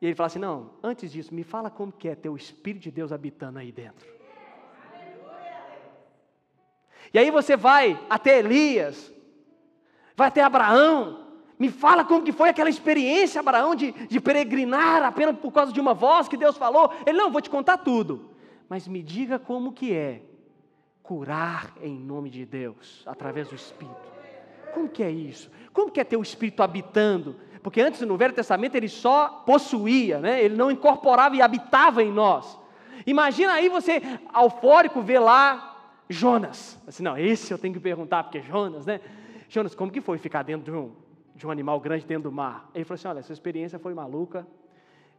[0.02, 2.82] E ele fala assim, não, antes disso, me fala como que é ter o Espírito
[2.82, 4.15] de Deus habitando aí dentro.
[7.16, 9.11] E aí você vai até Elias,
[10.14, 11.24] vai até Abraão,
[11.59, 15.81] me fala como que foi aquela experiência, Abraão, de, de peregrinar apenas por causa de
[15.81, 16.92] uma voz que Deus falou.
[17.07, 18.33] Ele, não, vou te contar tudo.
[18.68, 20.20] Mas me diga como que é
[21.02, 23.96] curar em nome de Deus, através do Espírito.
[24.74, 25.50] Como que é isso?
[25.72, 27.37] Como que é ter o Espírito habitando?
[27.62, 30.44] Porque antes, no Velho Testamento, ele só possuía, né?
[30.44, 32.59] ele não incorporava e habitava em nós.
[33.07, 34.02] Imagina aí você,
[34.38, 35.75] eufórico, ver lá
[36.09, 36.81] Jonas.
[36.87, 39.01] Assim, não, esse eu tenho que perguntar, porque Jonas, né?
[39.49, 40.92] Jonas, como que foi ficar dentro de um,
[41.35, 42.71] de um animal grande dentro do mar?
[42.75, 44.47] Ele falou assim: olha, essa experiência foi maluca,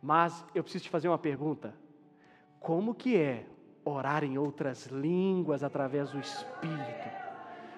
[0.01, 1.73] mas eu preciso te fazer uma pergunta.
[2.59, 3.45] Como que é
[3.83, 7.26] orar em outras línguas através do Espírito?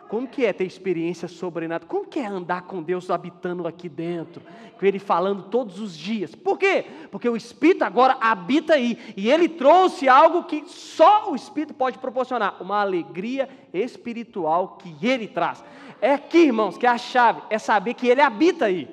[0.09, 1.87] Como que é ter experiência sobrenatural?
[1.87, 4.41] Como que é andar com Deus habitando aqui dentro?
[4.79, 6.33] Com Ele falando todos os dias.
[6.33, 6.83] Por quê?
[7.11, 8.97] Porque o Espírito agora habita aí.
[9.15, 12.59] E Ele trouxe algo que só o Espírito pode proporcionar.
[12.59, 15.63] Uma alegria espiritual que Ele traz.
[16.01, 17.43] É aqui, irmãos, que é a chave.
[17.47, 18.89] É saber que Ele habita aí.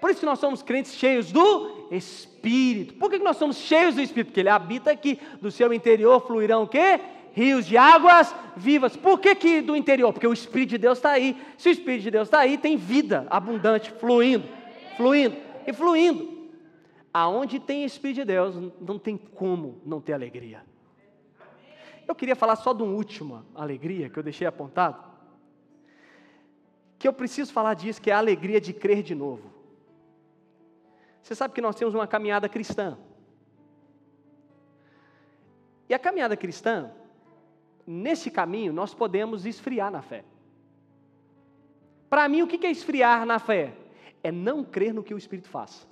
[0.00, 2.94] Por isso que nós somos crentes cheios do Espírito.
[2.94, 4.28] Por que nós somos cheios do Espírito?
[4.28, 5.20] Porque Ele habita aqui.
[5.42, 6.98] Do seu interior fluirão o quê?
[7.32, 8.96] Rios de águas vivas.
[8.96, 10.12] Por que, que do interior?
[10.12, 11.36] Porque o Espírito de Deus está aí.
[11.58, 14.46] Se o Espírito de Deus está aí, tem vida abundante, fluindo,
[14.96, 16.50] fluindo e fluindo.
[17.12, 20.62] aonde tem Espírito de Deus, não tem como não ter alegria.
[22.06, 25.10] Eu queria falar só de uma última alegria que eu deixei apontado,
[26.98, 29.50] que eu preciso falar disso, que é a alegria de crer de novo.
[31.22, 32.98] Você sabe que nós temos uma caminhada cristã.
[35.88, 36.90] E a caminhada cristã,
[37.86, 40.24] nesse caminho, nós podemos esfriar na fé.
[42.08, 43.74] Para mim, o que é esfriar na fé?
[44.22, 45.88] É não crer no que o Espírito faz.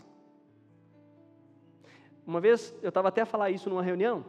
[2.26, 4.24] Uma vez eu estava até a falar isso numa reunião.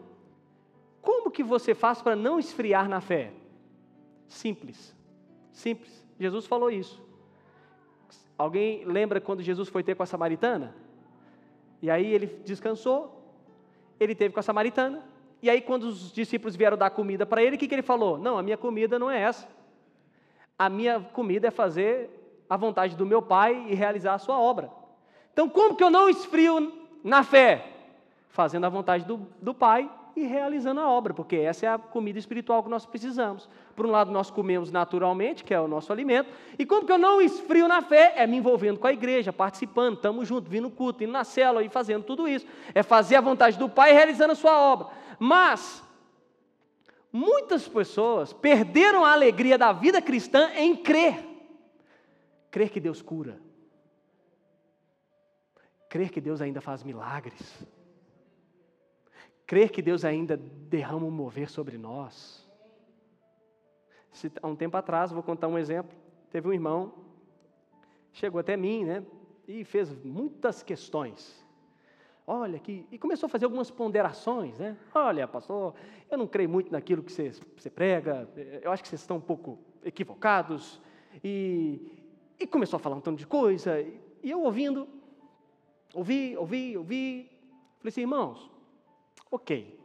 [1.02, 3.34] Como que você faz para não esfriar na fé?
[4.28, 4.96] Simples.
[5.52, 6.06] Simples.
[6.20, 7.02] Jesus falou isso.
[8.38, 10.74] Alguém lembra quando Jesus foi ter com a samaritana?
[11.82, 13.22] E aí ele descansou,
[14.00, 15.04] ele teve com a samaritana,
[15.42, 18.18] e aí quando os discípulos vieram dar comida para ele, o que, que ele falou?
[18.18, 19.48] Não, a minha comida não é essa
[20.62, 22.08] a minha comida é fazer
[22.48, 24.70] a vontade do meu Pai e realizar a sua obra.
[25.34, 26.72] Então, como que eu não esfrio
[27.04, 27.66] na fé?
[28.30, 32.20] Fazendo a vontade do, do Pai e realizando a obra, porque essa é a comida
[32.20, 33.50] espiritual que nós precisamos.
[33.76, 36.98] Por um lado, nós comemos naturalmente, que é o nosso alimento, e como que eu
[36.98, 38.14] não esfrio na fé?
[38.16, 41.64] É me envolvendo com a igreja, participando, estamos juntos, vindo no culto, indo na célula
[41.64, 42.46] e fazendo tudo isso.
[42.74, 44.88] É fazer a vontade do Pai e realizando a sua obra.
[45.18, 45.84] Mas,
[47.12, 51.28] Muitas pessoas perderam a alegria da vida cristã em crer.
[52.50, 53.38] Crer que Deus cura.
[55.90, 57.68] Crer que Deus ainda faz milagres.
[59.52, 62.50] Crer que Deus ainda derrama um mover sobre nós.
[64.42, 65.92] Há um tempo atrás, vou contar um exemplo.
[66.30, 66.94] Teve um irmão,
[68.14, 69.06] chegou até mim, né?
[69.46, 71.46] E fez muitas questões
[72.26, 74.78] olha aqui, e começou a fazer algumas ponderações, né?
[74.96, 75.76] Olha, pastor,
[76.10, 78.30] eu não creio muito naquilo que você, você prega,
[78.62, 80.80] eu acho que vocês estão um pouco equivocados,
[81.22, 81.82] e,
[82.40, 84.88] e começou a falar um tanto de coisa, e eu ouvindo,
[85.94, 87.30] ouvi, ouvi, ouvi,
[87.80, 88.51] falei assim, irmãos,
[89.32, 89.80] ok,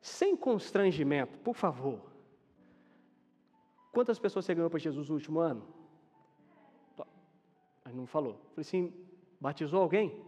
[0.00, 2.00] sem constrangimento, por favor,
[3.92, 5.66] quantas pessoas você ganhou para Jesus no último ano?
[7.84, 8.34] Aí não falou.
[8.50, 8.92] Falei assim,
[9.40, 10.22] batizou alguém?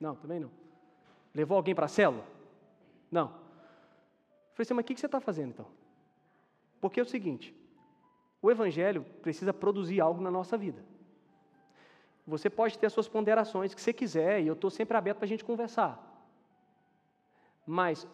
[0.00, 0.50] Não, também não.
[1.34, 2.26] Levou alguém para a célula?
[3.10, 3.28] Não.
[3.28, 5.66] falei assim, mas o que você está fazendo então?
[6.80, 7.54] Porque é o seguinte,
[8.40, 10.82] o Evangelho precisa produzir algo na nossa vida.
[12.26, 15.26] Você pode ter as suas ponderações que você quiser, e eu estou sempre aberto para
[15.26, 16.11] a gente conversar.
[17.66, 18.06] Mas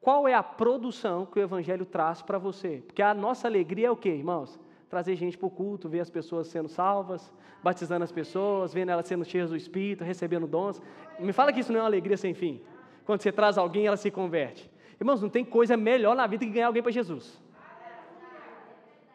[0.00, 2.82] qual é a produção que o Evangelho traz para você?
[2.86, 4.58] Porque a nossa alegria é o quê, irmãos?
[4.88, 7.30] trazer gente para o culto, ver as pessoas sendo salvas,
[7.62, 10.80] batizando as pessoas, vendo elas sendo cheias do Espírito, recebendo dons.
[11.18, 12.60] Me fala que isso não é uma alegria sem fim.
[13.04, 14.70] Quando você traz alguém, ela se converte.
[15.00, 17.40] Irmãos, não tem coisa melhor na vida que ganhar alguém para Jesus.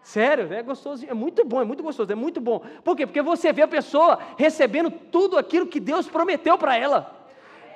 [0.01, 2.61] Sério, é gostoso, é muito bom, é muito gostoso, é muito bom.
[2.83, 3.05] Por quê?
[3.05, 7.22] Porque você vê a pessoa recebendo tudo aquilo que Deus prometeu para ela.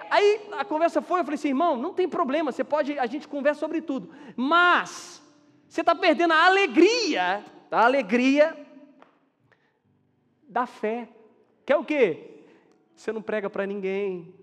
[0.10, 3.28] Aí a conversa foi, eu falei assim, irmão, não tem problema, você pode, a gente
[3.28, 4.10] conversa sobre tudo.
[4.36, 5.22] Mas
[5.68, 8.58] você está perdendo a alegria a alegria
[10.48, 11.10] da fé.
[11.66, 12.44] Que é o quê?
[12.96, 14.34] Você não prega para ninguém,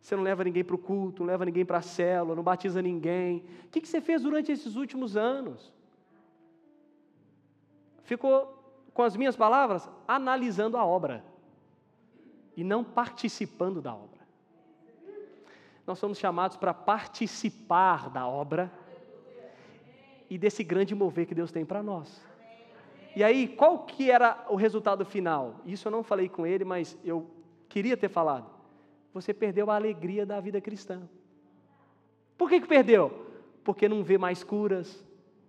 [0.00, 2.80] você não leva ninguém para o culto, não leva ninguém para a célula, não batiza
[2.80, 3.44] ninguém.
[3.64, 5.72] O que você fez durante esses últimos anos?
[8.02, 8.54] Ficou,
[8.94, 11.24] com as minhas palavras, analisando a obra
[12.56, 14.15] e não participando da obra.
[15.86, 18.72] Nós somos chamados para participar da obra
[20.28, 22.24] e desse grande mover que Deus tem para nós.
[23.14, 25.60] E aí, qual que era o resultado final?
[25.64, 27.30] Isso eu não falei com ele, mas eu
[27.68, 28.50] queria ter falado.
[29.14, 31.08] Você perdeu a alegria da vida cristã.
[32.36, 33.26] Por que, que perdeu?
[33.64, 35.02] Porque não vê mais curas,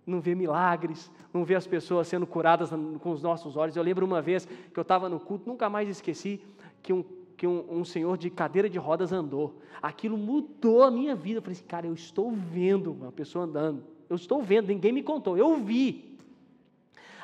[0.06, 3.76] não vê milagres, não vê as pessoas sendo curadas com os nossos olhos.
[3.76, 6.40] Eu lembro uma vez que eu estava no culto, nunca mais esqueci,
[6.82, 7.04] que um,
[7.38, 9.60] que um, um, senhor de cadeira de rodas andou.
[9.80, 11.38] Aquilo mudou a minha vida.
[11.38, 13.84] Eu falei assim, cara, eu estou vendo uma pessoa andando.
[14.10, 16.18] Eu estou vendo, ninguém me contou, eu vi.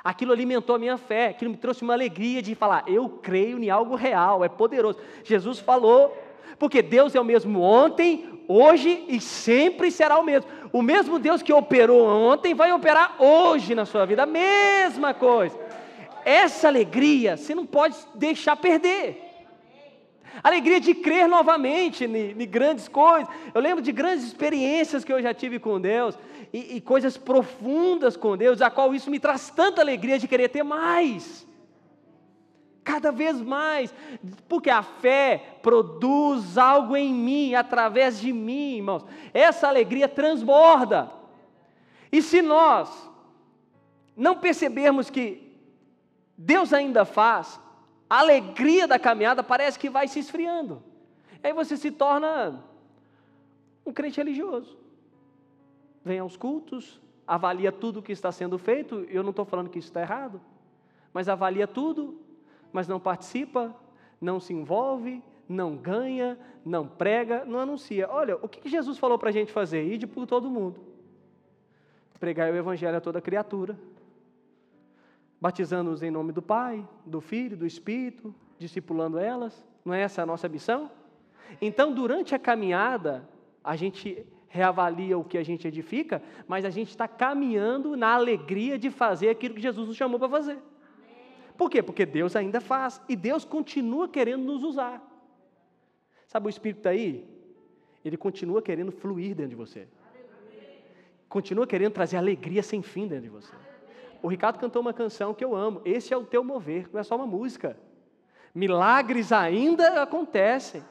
[0.05, 3.71] Aquilo alimentou a minha fé, aquilo me trouxe uma alegria de falar: eu creio em
[3.71, 4.99] algo real, é poderoso.
[5.25, 6.17] Jesus falou,
[6.61, 10.49] porque Deus é o mesmo ontem, hoje e sempre será o mesmo.
[10.73, 15.59] O mesmo Deus que operou ontem vai operar hoje na sua vida, a mesma coisa.
[16.25, 19.24] Essa alegria você não pode deixar perder.
[20.43, 23.28] Alegria de crer novamente em grandes coisas.
[23.55, 26.18] Eu lembro de grandes experiências que eu já tive com Deus
[26.53, 30.49] e, e coisas profundas com Deus, a qual isso me traz tanta alegria de querer
[30.49, 31.47] ter mais.
[32.82, 33.95] Cada vez mais,
[34.49, 39.05] porque a fé produz algo em mim, através de mim, irmãos.
[39.32, 41.11] Essa alegria transborda.
[42.12, 42.91] E se nós
[44.16, 45.57] não percebermos que
[46.37, 47.61] Deus ainda faz,
[48.09, 50.82] a alegria da caminhada parece que vai se esfriando.
[51.42, 52.62] Aí você se torna
[53.84, 54.76] um crente religioso.
[56.05, 59.78] Vem aos cultos, avalia tudo o que está sendo feito, eu não estou falando que
[59.78, 60.40] isso está errado,
[61.12, 62.18] mas avalia tudo,
[62.72, 63.74] mas não participa,
[64.20, 68.09] não se envolve, não ganha, não prega, não anuncia.
[68.11, 69.84] Olha, o que Jesus falou para a gente fazer?
[69.84, 70.80] Ide por todo mundo.
[72.18, 73.78] Pregar o Evangelho a toda criatura,
[75.41, 79.66] batizando-os em nome do Pai, do Filho, do Espírito, discipulando elas.
[79.85, 80.91] Não é essa a nossa missão?
[81.61, 83.28] Então, durante a caminhada,
[83.62, 88.78] a gente reavalia o que a gente edifica, mas a gente está caminhando na alegria
[88.78, 90.59] de fazer aquilo que Jesus nos chamou para fazer.
[91.57, 91.82] Por quê?
[91.82, 95.03] Porque Deus ainda faz e Deus continua querendo nos usar.
[96.26, 97.26] Sabe o Espírito está aí?
[98.05, 99.89] Ele continua querendo fluir dentro de você.
[101.28, 103.55] Continua querendo trazer alegria sem fim dentro de você.
[104.25, 105.83] O Ricardo cantou uma canção que eu amo.
[105.85, 107.77] Esse é o teu mover, não é só uma música.
[108.55, 110.83] Milagres ainda acontecem.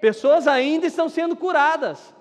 [0.00, 2.12] Pessoas ainda estão sendo curadas.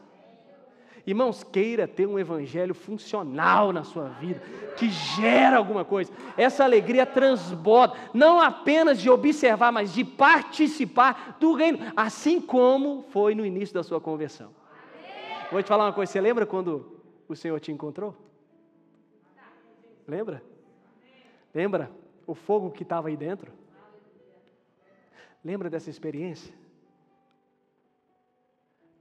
[1.04, 4.40] Irmãos, queira ter um evangelho funcional na sua vida,
[4.78, 6.12] que gera alguma coisa.
[6.38, 13.34] Essa alegria transborda, não apenas de observar, mas de participar do reino, assim como foi
[13.34, 14.52] no início da sua conversão.
[15.52, 18.27] Vou te falar uma coisa, você lembra quando o Senhor te encontrou?
[20.08, 20.42] Lembra?
[21.54, 21.92] Lembra
[22.26, 23.52] o fogo que estava aí dentro?
[25.44, 26.54] Lembra dessa experiência?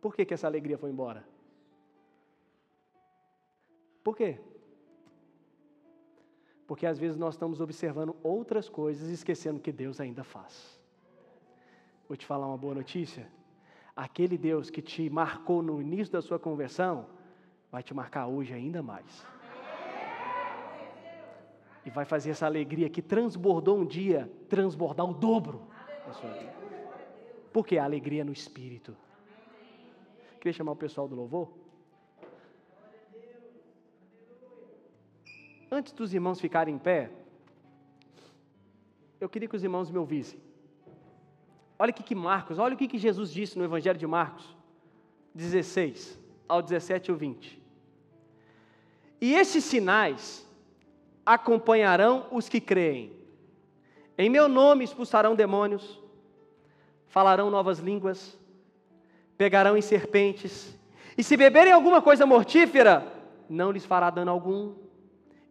[0.00, 1.24] Por que, que essa alegria foi embora?
[4.02, 4.38] Por quê?
[6.66, 10.80] Porque às vezes nós estamos observando outras coisas e esquecendo que Deus ainda faz.
[12.08, 13.28] Vou te falar uma boa notícia.
[13.94, 17.06] Aquele Deus que te marcou no início da sua conversão,
[17.70, 19.26] vai te marcar hoje ainda mais.
[21.86, 25.62] E vai fazer essa alegria que transbordou um dia, transbordar o dobro.
[27.52, 28.96] Porque a alegria no Espírito.
[30.40, 31.48] Queria chamar o pessoal do louvor.
[35.70, 37.10] Antes dos irmãos ficarem em pé,
[39.20, 40.40] eu queria que os irmãos me ouvissem.
[41.78, 44.56] Olha o que, que Marcos, olha o que, que Jesus disse no Evangelho de Marcos
[45.34, 46.18] 16
[46.48, 47.62] ao 17 ou 20.
[49.20, 50.45] E esses sinais
[51.26, 53.12] acompanharão os que creem.
[54.16, 56.00] Em meu nome expulsarão demônios,
[57.08, 58.38] falarão novas línguas,
[59.36, 60.74] pegarão em serpentes,
[61.18, 63.12] e se beberem alguma coisa mortífera,
[63.48, 64.86] não lhes fará dano algum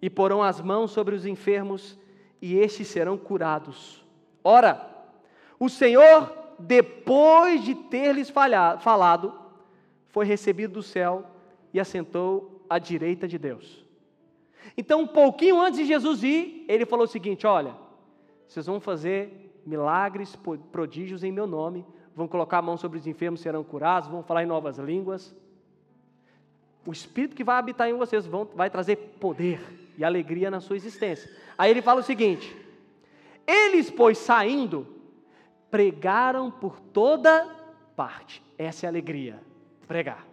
[0.02, 1.98] e porão as mãos sobre os enfermos,
[2.42, 4.06] e estes serão curados.
[4.44, 4.88] Ora,
[5.60, 9.34] o Senhor, depois de ter lhes falado,
[10.10, 11.26] foi recebido do céu
[11.74, 13.85] e assentou à direita de Deus.
[14.78, 17.76] Então, um pouquinho antes de Jesus ir, ele falou o seguinte: Olha,
[18.48, 20.38] vocês vão fazer milagres,
[20.72, 21.86] prodígios em meu nome,
[22.16, 25.36] vão colocar a mão sobre os enfermos, serão curados, vão falar em novas línguas.
[26.86, 29.60] O Espírito que vai habitar em vocês vão, vai trazer poder
[29.98, 31.32] e alegria na sua existência.
[31.58, 32.56] Aí ele fala o seguinte:
[33.48, 34.88] eles, pois, saindo,
[35.70, 37.48] pregaram por toda
[37.96, 38.42] parte.
[38.58, 39.40] Essa é a alegria,
[39.88, 40.26] pregar.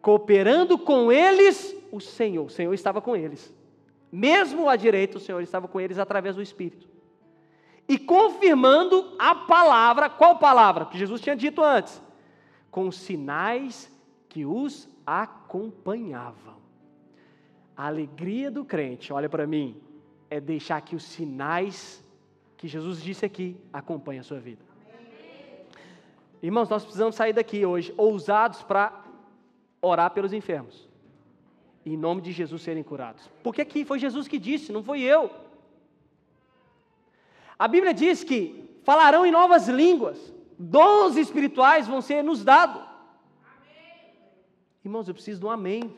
[0.00, 2.46] Cooperando com eles, o Senhor.
[2.46, 3.52] O Senhor estava com eles.
[4.10, 6.88] Mesmo à direita, o Senhor estava com eles através do Espírito.
[7.88, 10.86] E confirmando a palavra, qual palavra?
[10.86, 12.00] Que Jesus tinha dito antes.
[12.70, 13.90] Com sinais
[14.28, 16.60] que os acompanhavam.
[17.76, 19.80] A alegria do crente, olha para mim,
[20.28, 22.04] é deixar que os sinais
[22.56, 24.62] que Jesus disse aqui acompanhem a sua vida.
[26.42, 29.02] Irmãos, nós precisamos sair daqui hoje ousados para
[29.80, 30.88] orar pelos enfermos.
[31.84, 33.28] Em nome de Jesus serem curados.
[33.42, 35.30] Porque aqui foi Jesus que disse, não foi eu.
[37.58, 42.82] A Bíblia diz que falarão em novas línguas, dons espirituais vão ser nos dados.
[44.84, 45.94] Irmãos, eu preciso de um amém.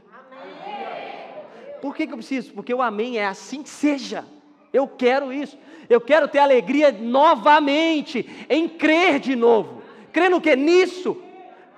[1.81, 2.53] Por que, que eu preciso?
[2.53, 4.25] Porque o amém é assim que seja.
[4.73, 5.59] Eu quero isso.
[5.89, 9.83] Eu quero ter alegria novamente, em crer de novo.
[10.13, 10.55] Crer no que?
[10.55, 11.21] Nisso.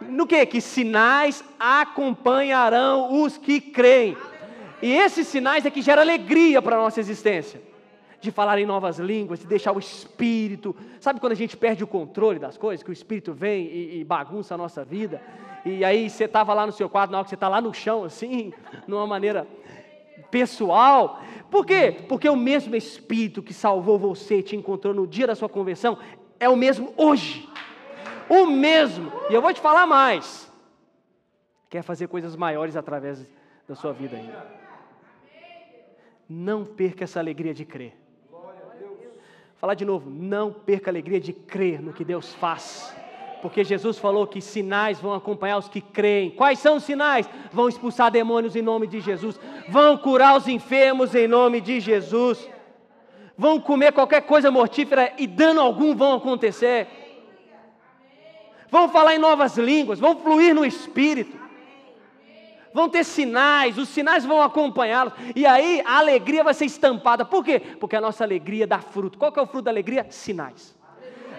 [0.09, 0.45] No que?
[0.47, 4.17] Que sinais acompanharão os que creem.
[4.83, 7.63] E esses sinais é que geram alegria para a nossa existência.
[8.21, 10.75] De falar em novas línguas, de deixar o Espírito.
[11.01, 12.83] Sabe quando a gente perde o controle das coisas?
[12.83, 15.21] Que o Espírito vem e, e bagunça a nossa vida.
[15.65, 17.73] E aí você estava lá no seu quarto, na hora que você está lá no
[17.73, 18.53] chão, assim,
[18.87, 19.47] numa maneira
[20.31, 21.23] pessoal.
[21.51, 21.97] Por quê?
[22.09, 25.97] Porque o mesmo Espírito que salvou você, te encontrou no dia da sua conversão,
[26.39, 27.49] é o mesmo hoje.
[28.29, 29.13] O mesmo.
[29.31, 30.51] E eu vou te falar mais.
[31.69, 33.27] Quer fazer coisas maiores através
[33.69, 34.47] da sua vida ainda.
[36.29, 37.97] Não perca essa alegria de crer.
[39.57, 42.95] Falar de novo, não perca a alegria de crer no que Deus faz
[43.41, 46.31] Porque Jesus falou que sinais vão acompanhar os que creem.
[46.31, 47.29] Quais são os sinais?
[47.53, 52.49] Vão expulsar demônios em nome de Jesus, vão curar os enfermos em nome de Jesus,
[53.37, 57.04] vão comer qualquer coisa mortífera e dano algum vão acontecer.
[58.75, 61.45] Vão falar em novas línguas, vão fluir no espírito
[62.75, 67.25] vão ter sinais, os sinais vão acompanhá-los, e aí a alegria vai ser estampada.
[67.25, 67.61] Por quê?
[67.61, 69.17] Porque a nossa alegria dá fruto.
[69.17, 70.05] Qual que é o fruto da alegria?
[70.11, 70.77] Sinais.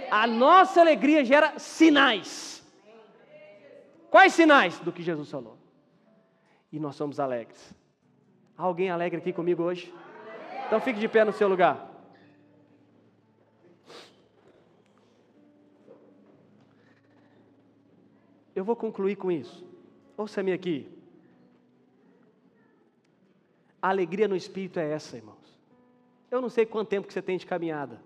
[0.09, 2.65] A nossa alegria gera sinais.
[4.09, 4.79] Quais sinais?
[4.79, 5.57] Do que Jesus falou.
[6.71, 7.75] E nós somos alegres.
[8.57, 9.93] Há alguém alegre aqui comigo hoje?
[10.67, 11.94] Então fique de pé no seu lugar.
[18.55, 19.65] Eu vou concluir com isso.
[20.17, 20.87] Ouça-me aqui.
[23.81, 25.59] A alegria no espírito é essa, irmãos.
[26.31, 28.01] Eu não sei quanto tempo que você tem de caminhada.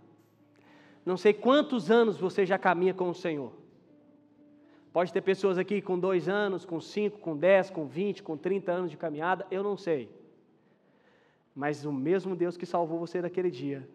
[1.06, 3.54] Não sei quantos anos você já caminha com o Senhor.
[4.92, 8.72] Pode ter pessoas aqui com dois anos, com cinco, com dez, com vinte, com trinta
[8.72, 10.10] anos de caminhada, eu não sei.
[11.56, 13.88] Mas o mesmo Deus que salvou você daquele dia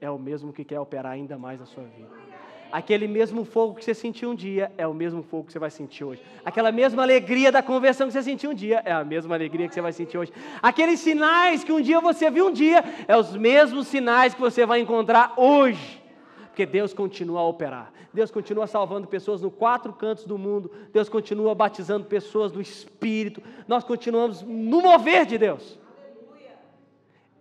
[0.00, 2.27] é o mesmo que quer operar ainda mais na sua vida.
[2.70, 5.70] Aquele mesmo fogo que você sentiu um dia é o mesmo fogo que você vai
[5.70, 6.22] sentir hoje.
[6.44, 9.74] Aquela mesma alegria da conversão que você sentiu um dia é a mesma alegria que
[9.74, 10.32] você vai sentir hoje.
[10.62, 14.66] Aqueles sinais que um dia você viu um dia é os mesmos sinais que você
[14.66, 16.02] vai encontrar hoje.
[16.46, 17.90] Porque Deus continua a operar.
[18.12, 20.70] Deus continua salvando pessoas no quatro cantos do mundo.
[20.92, 23.42] Deus continua batizando pessoas no Espírito.
[23.66, 25.78] Nós continuamos no mover de Deus.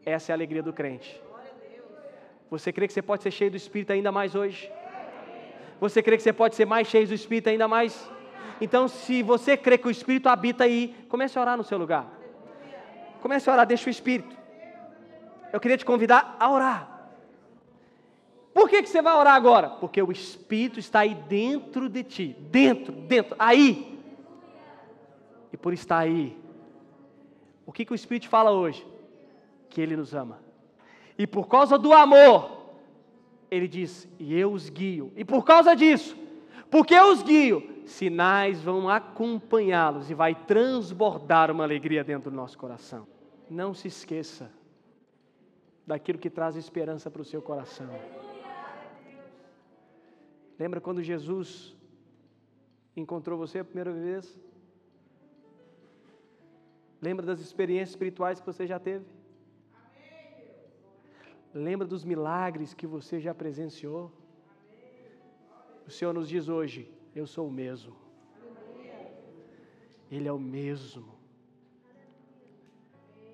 [0.06, 1.20] Essa é a alegria do crente.
[2.50, 4.72] Você crê que você pode ser cheio do Espírito ainda mais hoje?
[5.80, 8.10] Você crê que você pode ser mais cheio do Espírito ainda mais?
[8.60, 12.08] Então, se você crê que o Espírito habita aí, comece a orar no seu lugar.
[13.22, 14.36] Comece a orar, deixa o Espírito.
[15.54, 16.98] Eu queria te convidar a orar.
[18.54, 19.70] Por que, que você vai orar agora?
[19.70, 22.36] Porque o Espírito está aí dentro de ti.
[22.50, 24.00] Dentro, dentro, aí.
[25.54, 26.36] E por estar aí,
[27.66, 28.86] o que, que o Espírito fala hoje?
[29.70, 30.40] Que Ele nos ama.
[31.18, 32.57] E por causa do amor,
[33.50, 35.12] ele diz: E eu os guio.
[35.16, 36.18] E por causa disso,
[36.70, 42.58] porque eu os guio, sinais vão acompanhá-los e vai transbordar uma alegria dentro do nosso
[42.58, 43.08] coração.
[43.50, 44.52] Não se esqueça
[45.86, 47.90] daquilo que traz esperança para o seu coração.
[50.60, 51.76] Lembra quando Jesus
[52.96, 54.38] encontrou você a primeira vez?
[57.02, 59.06] Lembra das experiências espirituais que você já teve?
[61.54, 64.12] Lembra dos milagres que você já presenciou?
[65.86, 67.96] O Senhor nos diz hoje: Eu sou o mesmo.
[70.12, 71.16] Ele é o mesmo.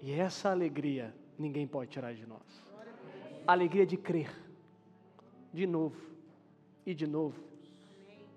[0.02, 2.64] E essa alegria ninguém pode tirar de nós.
[3.48, 4.32] A alegria de crer.
[5.54, 5.98] De novo.
[6.86, 7.42] E de novo.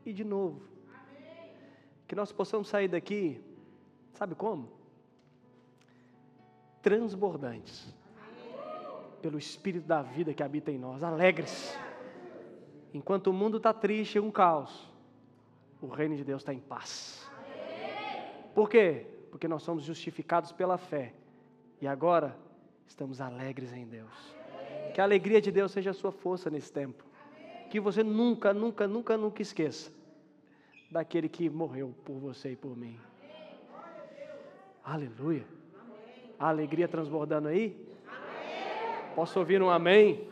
[0.05, 0.63] E de novo.
[2.07, 3.41] Que nós possamos sair daqui,
[4.13, 4.71] sabe como?
[6.83, 7.96] Transbordantes
[9.27, 11.03] pelo Espírito da vida que habita em nós.
[11.03, 11.77] Alegres.
[12.95, 14.89] Enquanto o mundo está triste e um caos,
[15.83, 17.29] o reino de Deus está em paz.
[18.55, 19.05] Por quê?
[19.33, 21.13] Porque nós somos justificados pela fé
[21.81, 22.39] e agora
[22.87, 24.15] estamos alegres em Deus.
[24.95, 27.05] Que a alegria de Deus seja a sua força nesse tempo.
[27.69, 29.91] Que você nunca, nunca, nunca, nunca esqueça
[30.89, 32.97] daquele que morreu por você e por mim.
[34.85, 35.45] Aleluia.
[36.39, 37.86] A alegria transbordando aí?
[39.17, 40.29] Posso ouvir um amém?